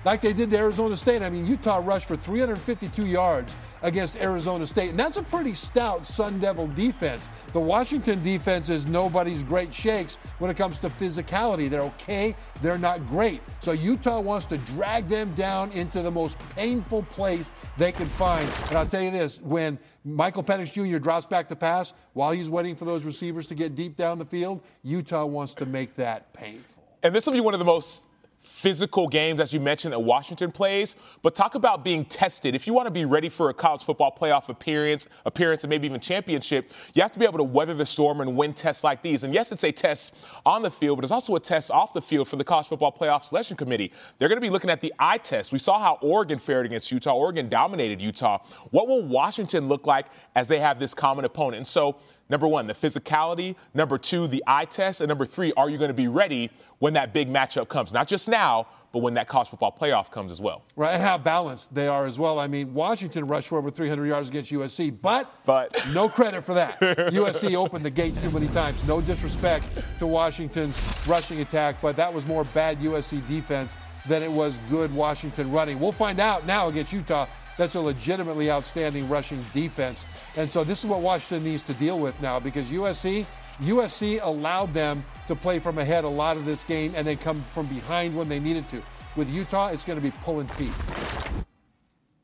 like 0.05 0.21
they 0.21 0.33
did 0.33 0.51
to 0.51 0.59
Arizona 0.59 0.97
State. 0.97 1.23
I 1.23 1.31
mean, 1.31 1.47
Utah 1.47 1.81
rushed 1.85 2.09
for 2.09 2.17
352 2.17 3.07
yards 3.07 3.57
against 3.83 4.17
Arizona 4.17 4.67
State, 4.67 4.91
and 4.91 4.99
that's 4.99 5.17
a 5.17 5.23
pretty 5.23 5.55
stout 5.55 6.07
Sun 6.07 6.41
Devil 6.41 6.69
defense. 6.69 7.29
The 7.53 7.61
Washington 7.61 8.23
defense 8.23 8.69
is 8.69 8.87
nobody's 8.87 9.43
great 9.43 9.73
shakes 9.73 10.17
when 10.39 10.51
it 10.51 10.57
comes 10.57 10.79
to 10.81 10.89
physicality. 10.91 11.69
They're 11.69 11.83
okay, 11.83 12.35
they're 12.61 12.79
not 12.79 13.07
great. 13.07 13.41
So 13.61 13.73
Utah 13.73 14.21
wants 14.21 14.47
to 14.47 14.59
drag 14.59 15.09
them 15.09 15.35
down 15.35 15.73
into 15.73 16.03
the 16.03 16.11
most 16.11 16.39
painful 16.57 17.03
place 17.05 17.53
they 17.77 17.93
can 17.93 18.07
find. 18.07 18.49
And 18.69 18.79
I'll 18.79 18.87
tell 18.87 19.03
you 19.03 19.11
this 19.11 19.41
when 19.43 19.79
Michael 20.05 20.43
Penix 20.43 20.73
Jr. 20.73 20.99
drops 20.99 21.27
back 21.27 21.49
to 21.49 21.57
pass 21.57 21.93
while 22.13 22.33
he's 22.33 22.51
waiting 22.51 22.75
for 22.75 22.85
those 22.85 23.05
receivers 23.05 23.47
to 23.49 23.55
get 23.55 23.75
deep 23.75 23.97
down 23.97 24.19
the 24.19 24.25
field, 24.25 24.63
Utah 24.83 25.25
wants 25.25 25.55
to 25.55 25.67
make 25.67 25.95
that 25.97 26.33
painful. 26.33 26.83
And 27.03 27.15
this 27.15 27.27
will 27.27 27.33
be 27.33 27.41
one 27.41 27.55
of 27.55 27.59
the 27.59 27.67
most 27.67 28.07
physical 28.43 29.07
games, 29.07 29.39
as 29.39 29.53
you 29.53 29.61
mentioned, 29.61 29.93
that 29.93 30.01
Washington 30.01 30.51
plays. 30.51 30.97
But 31.23 31.37
talk 31.37 31.55
about 31.55 31.85
being 31.85 32.05
tested. 32.05 32.57
If 32.57 32.67
you 32.67 32.75
want 32.75 32.87
to 32.87 32.91
be 32.91 33.05
ready 33.05 33.29
for 33.29 33.51
a 33.51 33.55
college 33.55 33.85
football 33.85 34.15
playoff 34.15 34.49
appearance, 34.49 35.07
appearance, 35.25 35.63
and 35.63 35.71
maybe 35.71 35.87
even 35.87 36.01
championship, 36.01 36.73
you 36.93 37.03
have 37.03 37.13
to 37.13 37.21
be 37.21 37.25
able 37.25 37.39
to 37.39 37.45
weather 37.45 37.73
the 37.73 37.87
storm 37.87 38.21
and 38.21 38.37
win 38.37 38.53
tests 38.53 38.83
like 38.83 39.01
these. 39.01 39.23
And 39.23 39.33
yes, 39.33 39.53
it's 39.53 39.63
a 39.63 39.71
test 39.71 40.17
on 40.45 40.63
the 40.63 40.73
field, 40.73 40.99
but 40.99 41.05
it's 41.05 41.13
also 41.13 41.37
a 41.37 41.41
test 41.41 41.71
off 41.71 41.95
the 41.95 42.03
field 42.03 42.27
for 42.27 42.35
the 42.35 42.45
college 42.45 42.67
football 42.67 42.93
playoff 42.93 43.23
selection 43.23 43.57
committee. 43.57 43.93
They're 44.19 44.29
going 44.29 44.41
to 44.41 44.47
be 44.47 44.51
looking 44.51 44.71
at 44.71 44.81
the 44.81 44.93
eye 44.99 45.19
test. 45.19 45.53
We 45.53 45.61
saw 45.61 45.79
how 45.79 45.99
Oregon 46.03 46.41
fared 46.41 46.67
against 46.67 46.91
Utah. 46.91 47.13
Oregon 47.13 47.49
dominated 47.49 48.03
Utah. 48.03 48.39
What 48.71 48.89
will 48.89 49.05
Washington 49.05 49.69
look 49.69 49.87
like 49.87 50.07
as 50.35 50.49
they 50.49 50.59
have 50.59 50.81
this 50.81 50.95
common 50.95 51.25
opponent? 51.25 51.59
And 51.59 51.69
so 51.69 51.99
Number 52.33 52.49
one, 52.49 52.67
the 52.67 52.73
physicality. 52.73 53.57
Number 53.75 53.99
two, 53.99 54.27
the 54.27 54.43
eye 54.47 54.65
test. 54.65 55.03
And 55.03 55.09
number 55.11 55.27
three, 55.27 55.53
are 55.53 55.69
you 55.69 55.77
going 55.77 55.91
to 55.91 55.95
be 55.95 56.09
ready 56.09 56.51
when 56.79 56.95
that 56.95 57.13
big 57.13 57.29
matchup 57.29 57.69
comes? 57.69 57.93
Not 57.93 58.09
just 58.09 58.27
now, 58.27 58.69
but 58.91 59.01
when 59.01 59.13
that 59.15 59.29
college 59.29 59.49
football 59.49 59.77
playoff 59.79 60.11
comes 60.11 60.33
as 60.33 60.41
well. 60.41 60.63
Right, 60.75 60.95
and 60.95 61.03
how 61.03 61.19
balanced 61.19 61.75
they 61.75 61.89
are 61.89 62.07
as 62.07 62.19
well. 62.19 62.39
I 62.39 62.47
mean, 62.47 62.73
Washington 62.73 63.27
rushed 63.27 63.49
for 63.49 63.59
over 63.59 63.69
300 63.69 64.07
yards 64.07 64.31
against 64.31 64.51
USC, 64.51 64.97
but, 65.03 65.31
but. 65.45 65.79
no 65.95 66.09
credit 66.09 66.43
for 66.43 66.55
that. 66.55 66.81
USC 66.81 67.55
opened 67.55 67.85
the 67.85 67.91
gate 67.91 68.17
too 68.23 68.31
many 68.31 68.49
times. 68.49 68.83
No 68.89 69.03
disrespect 69.03 69.67
to 69.99 70.07
Washington's 70.07 70.83
rushing 71.07 71.41
attack, 71.41 71.83
but 71.83 71.97
that 71.97 72.13
was 72.13 72.27
more 72.27 72.45
bad 72.45 72.79
USC 72.79 73.27
defense 73.29 73.77
than 74.07 74.23
it 74.23 74.31
was 74.33 74.57
good 74.71 74.93
Washington 74.95 75.53
running. 75.53 75.79
We'll 75.79 75.93
find 75.93 76.19
out 76.19 76.47
now 76.47 76.69
against 76.69 76.95
Utah 76.95 77.27
that's 77.59 77.75
a 77.75 77.81
legitimately 77.81 78.51
outstanding 78.51 79.09
rushing 79.09 79.45
defense. 79.53 80.07
And 80.37 80.49
so 80.49 80.65
this 80.65 80.85
is 80.85 80.87
what 80.87 81.01
Washington 81.01 81.45
needs 81.45 81.63
to 81.65 81.75
deal 81.75 81.99
with 81.99 82.21
now 82.21 82.41
because 82.41 82.71
USC 82.71 83.27
USC 83.61 84.19
allowed 84.23 84.73
them 84.73 85.05
to 85.29 85.37
play 85.37 85.59
from 85.59 85.79
ahead 85.79 86.05
a 86.05 86.09
lot 86.09 86.37
of 86.37 86.45
this 86.45 86.65
game 86.65 86.93
and 86.97 87.07
then 87.07 87.17
come 87.17 87.43
from 87.53 87.67
behind 87.67 88.17
when 88.17 88.29
they 88.29 88.41
needed 88.41 88.69
to. 88.71 88.83
With 89.15 89.29
Utah, 89.31 89.69
it's 89.69 89.85
going 89.85 89.99
to 89.99 90.03
be 90.03 90.11
pulling 90.23 90.47
teeth. 90.49 91.45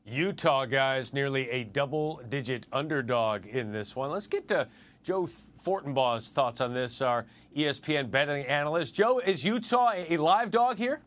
Utah 0.05 0.65
guys, 0.65 1.13
nearly 1.13 1.49
a 1.51 1.63
double 1.63 2.21
digit 2.27 2.65
underdog 2.73 3.45
in 3.45 3.71
this 3.71 3.95
one. 3.95 4.09
Let's 4.09 4.27
get 4.27 4.47
to 4.47 4.67
Joe 5.03 5.29
Fortenbaugh's 5.63 6.29
thoughts 6.29 6.61
on 6.61 6.73
this, 6.73 7.01
our 7.01 7.25
ESPN 7.55 8.09
betting 8.09 8.45
analyst. 8.45 8.95
Joe, 8.95 9.19
is 9.19 9.45
Utah 9.45 9.91
a 9.95 10.17
live 10.17 10.49
dog 10.49 10.77
here? 10.77 11.01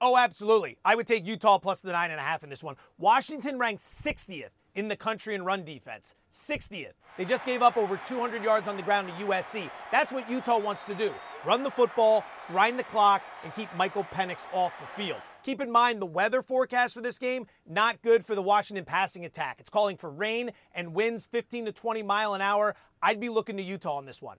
Oh, 0.00 0.16
absolutely. 0.16 0.78
I 0.84 0.94
would 0.94 1.06
take 1.06 1.26
Utah 1.26 1.58
plus 1.58 1.80
the 1.80 1.92
nine 1.92 2.10
and 2.10 2.20
a 2.20 2.22
half 2.22 2.44
in 2.44 2.50
this 2.50 2.62
one. 2.62 2.76
Washington 2.98 3.58
ranks 3.58 3.82
60th 3.82 4.50
in 4.76 4.86
the 4.86 4.96
country 4.96 5.34
in 5.34 5.44
run 5.44 5.64
defense. 5.64 6.14
60th. 6.32 6.92
They 7.16 7.24
just 7.24 7.44
gave 7.44 7.62
up 7.62 7.76
over 7.76 8.00
200 8.04 8.44
yards 8.44 8.68
on 8.68 8.76
the 8.76 8.82
ground 8.82 9.08
to 9.08 9.24
USC. 9.26 9.68
That's 9.90 10.12
what 10.12 10.30
Utah 10.30 10.58
wants 10.58 10.84
to 10.84 10.94
do 10.94 11.12
run 11.44 11.62
the 11.62 11.70
football, 11.70 12.24
grind 12.48 12.78
the 12.78 12.84
clock, 12.84 13.22
and 13.42 13.54
keep 13.54 13.74
Michael 13.74 14.04
Penix 14.04 14.42
off 14.52 14.72
the 14.80 15.02
field. 15.02 15.20
Keep 15.42 15.60
in 15.60 15.70
mind 15.70 16.00
the 16.02 16.06
weather 16.06 16.42
forecast 16.42 16.94
for 16.94 17.00
this 17.00 17.18
game, 17.18 17.46
not 17.66 18.02
good 18.02 18.24
for 18.24 18.34
the 18.34 18.42
Washington 18.42 18.84
passing 18.84 19.24
attack. 19.24 19.56
It's 19.58 19.70
calling 19.70 19.96
for 19.96 20.10
rain 20.10 20.50
and 20.74 20.94
winds 20.94 21.26
15 21.26 21.66
to 21.66 21.72
20 21.72 22.02
mile 22.02 22.34
an 22.34 22.40
hour. 22.40 22.76
I'd 23.02 23.20
be 23.20 23.28
looking 23.28 23.56
to 23.56 23.62
Utah 23.62 23.96
on 23.96 24.04
this 24.04 24.20
one. 24.20 24.36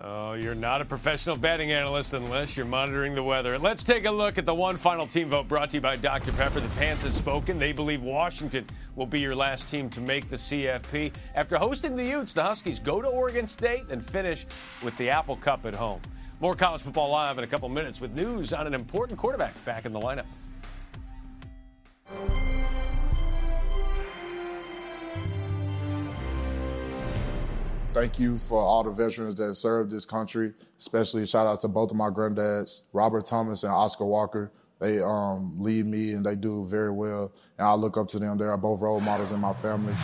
Oh, 0.00 0.32
you're 0.32 0.54
not 0.54 0.80
a 0.80 0.84
professional 0.84 1.36
betting 1.36 1.70
analyst 1.70 2.12
unless 2.14 2.56
you're 2.56 2.66
monitoring 2.66 3.14
the 3.14 3.22
weather. 3.22 3.58
Let's 3.58 3.84
take 3.84 4.04
a 4.04 4.10
look 4.10 4.36
at 4.36 4.46
the 4.46 4.54
one 4.54 4.76
final 4.76 5.06
team 5.06 5.28
vote 5.28 5.46
brought 5.46 5.70
to 5.70 5.76
you 5.76 5.80
by 5.80 5.96
Dr. 5.96 6.32
Pepper. 6.32 6.58
The 6.58 6.68
fans 6.70 7.04
have 7.04 7.12
spoken. 7.12 7.58
They 7.58 7.72
believe 7.72 8.02
Washington 8.02 8.66
will 8.96 9.06
be 9.06 9.20
your 9.20 9.36
last 9.36 9.68
team 9.68 9.88
to 9.90 10.00
make 10.00 10.28
the 10.28 10.36
CFP. 10.36 11.12
After 11.36 11.56
hosting 11.56 11.94
the 11.94 12.04
Utes, 12.04 12.34
the 12.34 12.42
Huskies 12.42 12.80
go 12.80 13.00
to 13.00 13.06
Oregon 13.06 13.46
State 13.46 13.84
and 13.90 14.04
finish 14.04 14.46
with 14.82 14.96
the 14.96 15.08
Apple 15.08 15.36
Cup 15.36 15.66
at 15.66 15.74
home. 15.74 16.00
More 16.40 16.56
college 16.56 16.82
football 16.82 17.10
live 17.10 17.38
in 17.38 17.44
a 17.44 17.46
couple 17.46 17.68
minutes 17.68 18.00
with 18.00 18.12
news 18.14 18.52
on 18.52 18.66
an 18.66 18.74
important 18.74 19.18
quarterback 19.18 19.64
back 19.64 19.84
in 19.86 19.92
the 19.92 20.00
lineup. 20.00 20.24
Thank 27.92 28.18
you 28.18 28.36
for 28.36 28.60
all 28.60 28.82
the 28.82 28.90
veterans 28.90 29.34
that 29.36 29.54
served 29.54 29.90
this 29.90 30.06
country, 30.06 30.52
especially 30.78 31.26
shout 31.26 31.46
out 31.46 31.60
to 31.60 31.68
both 31.68 31.90
of 31.90 31.96
my 31.96 32.08
granddads, 32.08 32.82
Robert 32.92 33.26
Thomas 33.26 33.62
and 33.62 33.72
Oscar 33.72 34.04
Walker. 34.04 34.50
They 34.80 35.00
um, 35.00 35.54
lead 35.58 35.86
me 35.86 36.12
and 36.12 36.24
they 36.24 36.34
do 36.34 36.64
very 36.64 36.90
well, 36.90 37.32
and 37.58 37.66
I 37.66 37.74
look 37.74 37.96
up 37.96 38.08
to 38.08 38.18
them. 38.18 38.38
They 38.38 38.46
are 38.46 38.56
both 38.56 38.80
role 38.80 39.00
models 39.00 39.30
in 39.30 39.40
my 39.40 39.52
family. 39.52 39.94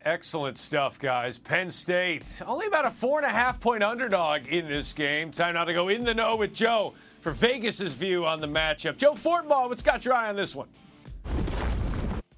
Excellent 0.00 0.56
stuff, 0.56 1.00
guys. 1.00 1.36
Penn 1.36 1.68
State, 1.68 2.40
only 2.46 2.68
about 2.68 2.86
a 2.86 2.90
four 2.90 3.18
and 3.18 3.26
a 3.26 3.30
half 3.30 3.58
point 3.60 3.82
underdog 3.82 4.46
in 4.46 4.68
this 4.68 4.92
game. 4.92 5.32
Time 5.32 5.54
now 5.54 5.64
to 5.64 5.74
go 5.74 5.88
in 5.88 6.04
the 6.04 6.14
know 6.14 6.36
with 6.36 6.54
Joe 6.54 6.94
for 7.20 7.32
Vegas's 7.32 7.94
view 7.94 8.24
on 8.24 8.40
the 8.40 8.46
matchup. 8.46 8.96
Joe 8.96 9.14
Fortenbaugh, 9.14 9.68
what's 9.68 9.82
got 9.82 10.04
your 10.04 10.14
eye 10.14 10.28
on 10.28 10.36
this 10.36 10.54
one? 10.54 10.68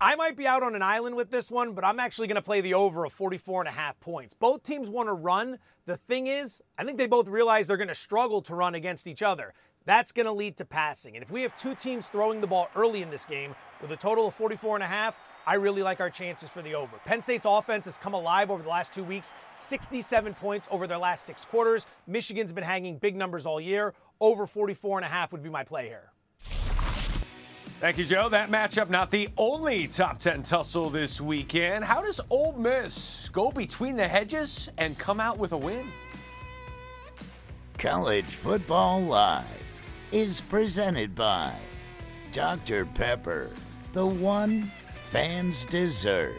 I 0.01 0.15
might 0.15 0.37
be 0.37 0.47
out 0.47 0.63
on 0.63 0.77
an 0.77 0.83
island 0.83 1.17
with 1.17 1.29
this 1.29 1.51
one, 1.51 1.73
but 1.73 1.85
I'm 1.85 1.99
actually 1.99 2.29
going 2.29 2.37
to 2.37 2.43
play 2.43 2.61
the 2.61 2.75
over 2.75 3.05
of 3.05 3.13
44 3.13 3.63
and 3.63 3.69
a 3.69 3.73
half 3.73 3.99
points. 3.99 4.33
Both 4.33 4.63
teams 4.63 4.89
want 4.89 5.09
to 5.09 5.13
run. 5.13 5.59
The 5.87 5.97
thing 5.97 6.29
is, 6.29 6.63
I 6.79 6.85
think 6.85 6.99
they 6.99 7.09
both 7.09 7.27
realize 7.27 7.67
they're 7.67 7.77
going 7.77 7.89
to 7.89 7.97
struggle 7.97 8.41
to 8.43 8.55
run 8.55 8.77
against 8.77 9.09
each 9.09 9.25
other. 9.25 9.55
That's 9.87 10.13
going 10.13 10.27
to 10.27 10.33
lead 10.33 10.57
to 10.59 10.65
passing. 10.65 11.17
And 11.17 11.25
if 11.25 11.33
we 11.33 11.43
have 11.43 11.57
two 11.57 11.75
teams 11.75 12.07
throwing 12.07 12.41
the 12.41 12.47
ball 12.47 12.69
early 12.77 13.03
in 13.03 13.11
this 13.11 13.25
game 13.25 13.57
with 13.83 13.91
a 13.91 13.97
total 13.97 14.29
of 14.29 14.35
44 14.35 14.77
and 14.77 14.85
a 14.85 14.87
half, 14.87 15.19
I 15.49 15.55
really 15.55 15.83
like 15.83 15.99
our 15.99 16.11
chances 16.11 16.49
for 16.49 16.63
the 16.63 16.77
over. 16.77 16.97
Penn 17.05 17.21
State's 17.21 17.47
offense 17.49 17.85
has 17.87 17.97
come 17.97 18.15
alive 18.15 18.53
over 18.53 18.63
the 18.63 18.69
last 18.69 18.93
two 18.93 19.03
weeks, 19.03 19.33
67 19.53 20.33
points 20.35 20.69
over 20.71 20.87
their 20.87 20.99
last 20.99 21.25
six 21.25 21.45
quarters. 21.45 21.87
Michigan's 22.07 22.53
been 22.53 22.63
hanging 22.63 22.99
big 22.99 23.17
numbers 23.17 23.47
all 23.47 23.61
year. 23.61 23.95
Over 24.21 24.47
44 24.47 24.99
and 24.99 25.05
a 25.05 25.09
half 25.09 25.33
would 25.33 25.43
be 25.43 25.51
my 25.51 25.65
play 25.65 25.89
here. 25.89 26.13
Thank 27.81 27.97
you, 27.99 28.05
Joe. 28.05 28.29
That 28.29 28.51
matchup 28.51 28.91
not 28.91 29.13
the 29.13 29.29
only 29.37 29.87
top 29.87 30.19
10 30.19 30.43
tussle 30.43 30.91
this 30.91 31.21
weekend. 31.21 31.85
How 31.85 32.03
does 32.03 32.21
Ole 32.29 32.55
Miss 32.55 33.29
go 33.29 33.53
between 33.53 33.95
the 33.95 34.09
hedges 34.09 34.69
and 34.79 34.99
come 34.99 35.21
out 35.21 35.39
with 35.39 35.53
a 35.53 35.57
win? 35.57 35.87
College 37.79 38.25
Football 38.25 39.03
Live 39.03 39.45
is 40.11 40.41
presented 40.41 41.15
by 41.15 41.53
Dr. 42.33 42.85
Pepper, 42.85 43.51
the 43.93 44.05
one 44.05 44.73
fans 45.13 45.65
deserve. 45.67 46.35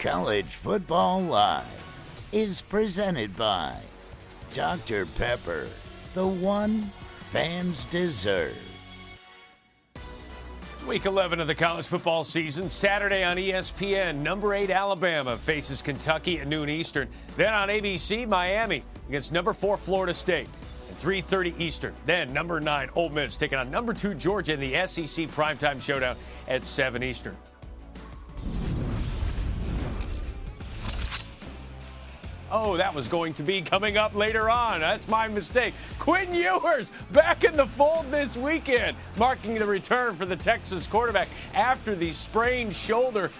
College 0.00 0.56
Football 0.56 1.22
Live 1.22 1.64
is 2.32 2.60
presented 2.60 3.36
by 3.36 3.76
Dr. 4.54 5.04
Pepper, 5.18 5.66
the 6.14 6.24
one 6.24 6.82
fans 7.32 7.86
deserve. 7.86 8.56
Week 10.86 11.06
11 11.06 11.40
of 11.40 11.48
the 11.48 11.56
college 11.56 11.86
football 11.86 12.22
season. 12.22 12.68
Saturday 12.68 13.24
on 13.24 13.36
ESPN, 13.36 14.18
number 14.18 14.54
8 14.54 14.70
Alabama 14.70 15.36
faces 15.36 15.82
Kentucky 15.82 16.38
at 16.38 16.46
noon 16.46 16.68
Eastern. 16.68 17.08
Then 17.36 17.52
on 17.52 17.68
ABC, 17.68 18.28
Miami 18.28 18.84
against 19.08 19.32
number 19.32 19.52
4 19.52 19.76
Florida 19.76 20.14
State 20.14 20.48
at 20.88 20.96
3:30 20.98 21.58
Eastern. 21.58 21.94
Then 22.04 22.32
number 22.32 22.60
9 22.60 22.90
Ole 22.94 23.08
Miss 23.08 23.34
taking 23.34 23.58
on 23.58 23.72
number 23.72 23.92
2 23.92 24.14
Georgia 24.14 24.52
in 24.52 24.60
the 24.60 24.86
SEC 24.86 25.26
primetime 25.26 25.82
showdown 25.82 26.16
at 26.46 26.64
7 26.64 27.02
Eastern. 27.02 27.36
Oh, 32.56 32.76
that 32.76 32.94
was 32.94 33.08
going 33.08 33.34
to 33.34 33.42
be 33.42 33.62
coming 33.62 33.96
up 33.96 34.14
later 34.14 34.48
on. 34.48 34.78
That's 34.78 35.08
my 35.08 35.26
mistake. 35.26 35.74
Quinn 35.98 36.32
Ewers 36.32 36.92
back 37.10 37.42
in 37.42 37.56
the 37.56 37.66
fold 37.66 38.08
this 38.12 38.36
weekend, 38.36 38.96
marking 39.16 39.54
the 39.54 39.66
return 39.66 40.14
for 40.14 40.24
the 40.24 40.36
Texas 40.36 40.86
quarterback 40.86 41.26
after 41.52 41.96
the 41.96 42.12
sprained 42.12 42.72
shoulder. 42.72 43.32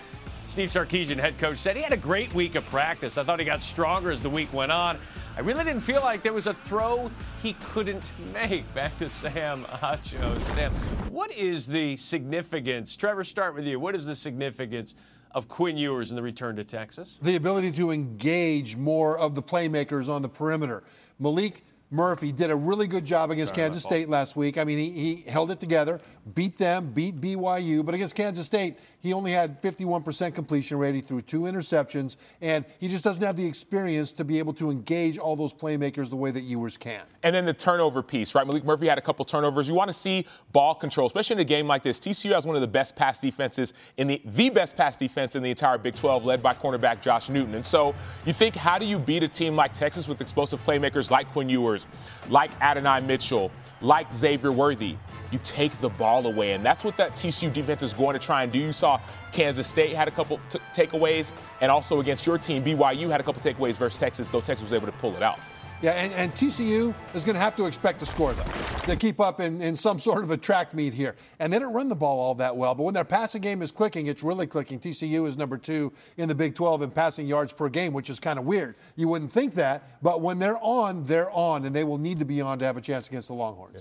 Steve 0.49 0.69
Sarkisian, 0.69 1.17
head 1.17 1.39
coach, 1.39 1.59
said 1.59 1.77
he 1.77 1.83
had 1.83 1.93
a 1.93 1.97
great 1.97 2.35
week 2.35 2.57
of 2.57 2.67
practice. 2.67 3.17
I 3.17 3.23
thought 3.23 3.39
he 3.39 3.45
got 3.45 3.63
stronger 3.63 4.11
as 4.11 4.21
the 4.21 4.29
week 4.29 4.53
went 4.53 4.73
on. 4.73 4.99
I 5.37 5.43
really 5.43 5.63
didn't 5.63 5.83
feel 5.83 6.01
like 6.01 6.25
there 6.25 6.33
was 6.33 6.49
a 6.49 6.55
throw 6.55 7.09
he 7.41 7.53
couldn't 7.53 8.11
make. 8.33 8.75
Back 8.75 8.97
to 8.99 9.09
Sam 9.09 9.65
Acho. 9.81 10.43
Sam, 10.55 10.73
what 11.13 11.33
is 11.37 11.69
the 11.69 11.97
significance? 11.99 12.97
Trevor, 12.97 13.23
start 13.23 13.55
with 13.55 13.65
you. 13.65 13.79
What 13.79 13.95
is 13.95 14.07
the 14.07 14.17
significance 14.17 14.93
of 15.35 15.49
Quinn 15.49 15.77
Ewers 15.77 16.11
in 16.11 16.17
the 16.17 16.23
return 16.23 16.57
to 16.57 16.65
Texas? 16.65 17.19
The 17.21 17.37
ability 17.37 17.73
to 17.73 17.91
engage 17.91 18.77
more 18.77 19.19
of 19.19 19.35
the 19.35 19.43
playmakers 19.43 20.09
on 20.09 20.23
the 20.23 20.29
perimeter. 20.29 20.85
Maalik 21.21 21.61
Murphy 21.91 22.33
did 22.33 22.51
a 22.51 22.57
really 22.57 22.87
good 22.87 23.05
job 23.05 23.31
against 23.31 23.55
Kansas. 23.55 23.83
State 23.83 24.09
last 24.09 24.35
week. 24.35 24.59
I 24.59 24.65
mean, 24.65 24.79
he, 24.79 24.91
he 24.91 25.31
held 25.31 25.51
it 25.51 25.61
together, 25.61 26.01
beat 26.35 26.59
them, 26.59 26.93
beat 26.93 27.21
BYU, 27.21 27.85
but 27.85 27.95
against 27.95 28.15
Kansas 28.15 28.47
State, 28.47 28.79
he 29.05 29.13
only 29.13 29.33
had 29.33 29.61
51% 29.61 30.35
completion 30.35 30.79
rate. 30.79 30.95
He 30.95 31.03
threw 31.03 31.21
two 31.21 31.43
interceptions, 31.43 32.17
and 32.41 32.65
he 32.81 32.89
just 32.89 33.05
doesn't 33.05 33.23
have 33.23 33.37
the 33.37 33.47
experience 33.47 34.13
to 34.13 34.25
be 34.25 34.39
able 34.39 34.55
to 34.55 34.71
engage 34.71 35.19
all 35.19 35.37
those 35.37 35.53
playmakers 35.53 36.09
the 36.09 36.17
way 36.17 36.31
that 36.31 36.41
Ewers 36.41 36.79
can. 36.79 37.03
And 37.23 37.35
then 37.35 37.45
the 37.45 37.53
turnover 37.53 38.03
piece, 38.03 38.35
right? 38.35 38.47
Maalik 38.47 38.65
Murphy 38.65 38.89
had 38.89 38.97
a 38.97 39.03
couple 39.03 39.27
turnovers. 39.27 39.69
You 39.69 39.75
want 39.75 39.91
to 39.91 39.93
see 39.93 40.27
ball 40.53 40.75
control, 40.75 41.07
especially 41.07 41.35
in 41.35 41.41
a 41.41 41.45
game 41.45 41.67
like 41.67 41.83
this. 41.83 42.01
TCU 42.01 42.33
has 42.33 42.47
one 42.47 42.57
of 42.57 42.63
the 42.63 42.67
best 42.69 42.97
pass 42.97 43.21
defenses 43.21 43.75
in 43.99 44.09
the 44.09 44.23
the 44.25 44.49
best 44.49 44.75
pass 44.75 44.97
defense 44.97 45.37
in 45.37 45.43
the 45.43 45.51
entire 45.51 45.77
Big 45.77 45.95
12, 45.95 46.25
led 46.25 46.43
by 46.43 46.55
cornerback 46.55 47.03
Josh 47.03 47.29
Newton. 47.29 47.55
And 47.57 47.67
so 47.67 47.95
you 48.25 48.33
think, 48.33 48.57
how 48.57 48.79
do 48.79 48.87
you 48.87 48.99
beat 48.99 49.23
a 49.23 49.29
team 49.29 49.55
like 49.55 49.75
Texas 49.75 50.09
with 50.09 50.23
explosive 50.23 50.65
playmakers 50.65 51.11
like 51.11 51.31
Quinn 51.33 51.51
Ewers, 51.51 51.85
like 52.31 52.51
Adonai 52.63 53.03
Mitchell, 53.03 53.51
like 53.83 54.11
Xavier 54.15 54.51
Worthy? 54.51 54.97
You 55.35 55.41
take 55.43 55.77
the 55.81 55.89
ball 55.89 56.29
away, 56.29 56.53
and 56.53 56.65
that's 56.65 56.85
what 56.85 56.97
that 56.97 57.17
TCU 57.17 57.53
defense 57.53 57.83
is 57.83 57.93
going 57.93 58.17
to 58.17 58.25
try 58.25 58.45
and 58.45 58.53
do. 58.53 58.61
You 58.61 58.73
saw 58.73 59.01
Kansas 59.33 59.67
State 59.67 59.97
had 59.97 60.07
a 60.07 60.13
couple 60.13 60.39
t- 60.49 60.61
takeaways, 60.73 61.33
and 61.61 61.73
also 61.73 61.99
against 61.99 62.25
your 62.25 62.39
team, 62.39 62.63
BYU 62.63 63.11
had 63.11 63.21
a 63.21 63.25
couple 63.25 63.43
takeaways 63.43 63.75
versus 63.75 63.99
Texas, 63.99 64.29
though 64.29 64.41
Texas 64.41 64.63
was 64.63 64.73
able 64.73 64.87
to 64.87 64.93
pull 64.99 65.17
it 65.17 65.25
out. 65.25 65.41
Yeah, 65.83 65.91
and, 65.91 66.13
and 66.13 66.33
TCU 66.37 66.95
is 67.17 67.25
going 67.25 67.35
to 67.35 67.41
have 67.41 67.57
to 67.57 67.67
expect 67.67 67.99
to 67.99 68.07
score, 68.07 68.33
though, 68.33 68.45
to 68.85 68.95
keep 68.95 69.19
up 69.19 69.41
in, 69.41 69.61
in 69.61 69.75
some 69.75 69.99
sort 70.09 70.23
of 70.23 70.31
a 70.31 70.37
track 70.37 70.73
meet 70.73 70.95
here. 70.95 71.17
And 71.41 71.53
they 71.53 71.59
don't 71.59 71.75
run 71.75 71.89
the 71.89 71.97
ball 71.97 72.21
all 72.21 72.37
that 72.37 72.57
well, 72.57 72.77
but 72.77 72.85
when 72.85 72.95
their 72.95 73.03
passing 73.05 73.43
game 73.43 73.61
is 73.61 73.73
clicking, 73.73 74.07
it's 74.07 74.23
really 74.23 74.47
clicking. 74.47 74.79
TCU 74.79 75.27
is 75.27 75.37
number 75.37 75.59
two 75.59 75.93
in 76.17 76.29
the 76.29 76.35
Big 76.37 76.55
12 76.55 76.83
in 76.83 76.91
passing 76.93 77.27
yards 77.27 77.53
per 77.53 77.69
game, 77.69 77.93
which 77.93 78.09
is 78.09 78.21
kind 78.21 78.39
of 78.39 78.45
weird. 78.45 78.77
You 78.95 79.09
wouldn't 79.09 79.33
think 79.33 79.57
that, 79.57 80.01
but 80.01 80.21
when 80.21 80.39
they're 80.39 80.63
on, 80.63 81.03
they're 81.03 81.33
on, 81.33 81.65
and 81.65 81.75
they 81.75 81.83
will 81.83 81.99
need 81.99 82.21
to 82.21 82.25
be 82.25 82.41
on 82.41 82.61
to 82.61 82.65
have 82.65 82.77
a 82.77 82.81
chance 82.81 83.09
against 83.09 83.27
the 83.27 83.35
Longhorns. 83.35 83.79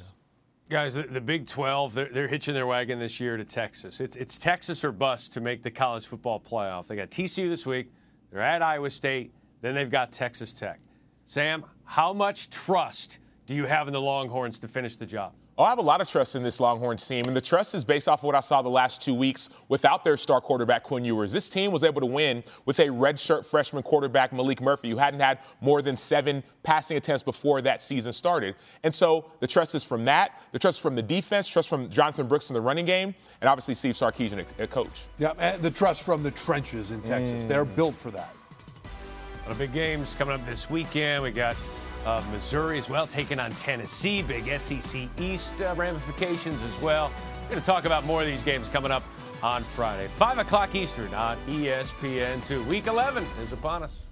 Guys, 0.69 0.95
the, 0.95 1.21
Big 1.21 1.45
12, 1.45 1.93
they're, 1.93 2.10
they're 2.10 2.28
hitching 2.28 2.54
their 2.54 2.65
wagon 2.65 2.97
this 2.97 3.19
year 3.19 3.38
to 3.38 3.43
Texas. 3.43 3.99
It's, 3.99 4.15
it's 4.15 4.38
Texas 4.38 4.84
or 4.84 4.91
bust 4.91 5.34
to 5.34 5.41
make 5.41 5.62
the 5.62 5.69
college 5.69 6.08
football 6.08 6.39
playoff. 6.39 6.88
They 6.88 6.95
got 6.95 7.12
TCU 7.12 7.49
this 7.49 7.65
week, 7.65 7.91
they're 8.32 8.41
at 8.41 8.62
Iowa 8.62 8.89
State, 8.89 9.34
then 9.62 9.76
they've 9.76 9.91
got 9.91 10.12
Texas 10.12 10.54
Tech. 10.54 10.80
Sam, 11.26 11.65
how 11.84 12.13
much 12.13 12.49
trust 12.49 13.19
do 13.45 13.56
you 13.56 13.65
have 13.65 13.88
in 13.88 13.93
the 13.93 14.02
Longhorns 14.02 14.60
to 14.62 14.67
finish 14.67 14.95
the 14.95 15.06
job? 15.06 15.34
Oh, 15.55 15.63
I 15.65 15.69
have 15.69 15.77
a 15.77 15.83
lot 15.83 16.01
of 16.01 16.09
trust 16.09 16.35
in 16.35 16.41
this 16.41 16.59
Longhorns 16.59 17.07
team, 17.07 17.25
and 17.27 17.35
the 17.35 17.41
trust 17.41 17.75
is 17.75 17.83
based 17.83 18.07
off 18.07 18.21
of 18.21 18.23
what 18.23 18.33
I 18.33 18.39
saw 18.39 18.63
the 18.63 18.69
last 18.69 19.01
two 19.01 19.13
weeks 19.13 19.49
without 19.69 20.03
their 20.03 20.17
star 20.17 20.41
quarterback, 20.41 20.81
Quinn 20.81 21.05
Ewers. 21.05 21.31
This 21.31 21.47
team 21.47 21.71
was 21.71 21.83
able 21.83 22.01
to 22.01 22.07
win 22.07 22.43
with 22.65 22.79
a 22.79 22.87
redshirt 22.87 23.45
freshman 23.45 23.83
quarterback, 23.83 24.31
Maalik 24.31 24.61
Murphy, 24.61 24.89
who 24.89 24.97
hadn't 24.97 25.19
had 25.19 25.37
more 25.61 25.83
than 25.83 25.95
seven 25.95 26.41
passing 26.63 26.97
attempts 26.97 27.21
before 27.21 27.61
that 27.61 27.83
season 27.83 28.13
started. 28.13 28.55
And 28.81 28.95
so 28.95 29.29
the 29.41 29.47
trust 29.47 29.75
is 29.75 29.83
from 29.83 30.05
that, 30.05 30.41
the 30.53 30.59
trust 30.59 30.81
from 30.81 30.95
the 30.95 31.03
defense, 31.03 31.47
trust 31.47 31.69
from 31.69 31.87
Jonathan 31.87 32.27
Brooks 32.27 32.49
in 32.49 32.55
the 32.55 32.61
running 32.61 32.85
game, 32.85 33.13
and 33.39 33.47
obviously 33.47 33.75
Steve 33.75 33.93
Sarkisian, 33.93 34.43
a, 34.57 34.63
a 34.63 34.67
coach. 34.67 35.03
Yeah, 35.19 35.33
and 35.37 35.61
the 35.61 35.69
trust 35.69 36.01
from 36.01 36.23
the 36.23 36.31
trenches 36.31 36.89
in 36.89 36.99
Texas. 37.03 37.43
Mm. 37.43 37.47
They're 37.47 37.65
built 37.65 37.93
for 37.93 38.09
that. 38.09 38.33
A 38.83 39.43
lot 39.43 39.51
of 39.51 39.59
big 39.59 39.71
games 39.71 40.15
coming 40.15 40.33
up 40.33 40.43
this 40.47 40.67
weekend. 40.67 41.21
We 41.21 41.29
got 41.29 41.55
uh, 42.05 42.23
Missouri 42.31 42.77
as 42.77 42.89
well 42.89 43.07
taking 43.07 43.39
on 43.39 43.51
Tennessee. 43.51 44.21
Big 44.21 44.45
SEC 44.59 45.09
East 45.19 45.61
uh, 45.61 45.73
ramifications 45.75 46.61
as 46.63 46.79
well. 46.81 47.11
We're 47.43 47.49
going 47.49 47.61
to 47.61 47.65
talk 47.65 47.85
about 47.85 48.05
more 48.05 48.21
of 48.21 48.27
these 48.27 48.43
games 48.43 48.69
coming 48.69 48.91
up 48.91 49.03
on 49.41 49.63
Friday. 49.63 50.07
5 50.07 50.39
o'clock 50.39 50.73
Eastern 50.75 51.13
on 51.13 51.37
E 51.47 51.65
ESPN2. 51.65 52.65
Week 52.65 52.87
11 52.87 53.25
is 53.41 53.51
upon 53.51 53.83
us. 53.83 54.02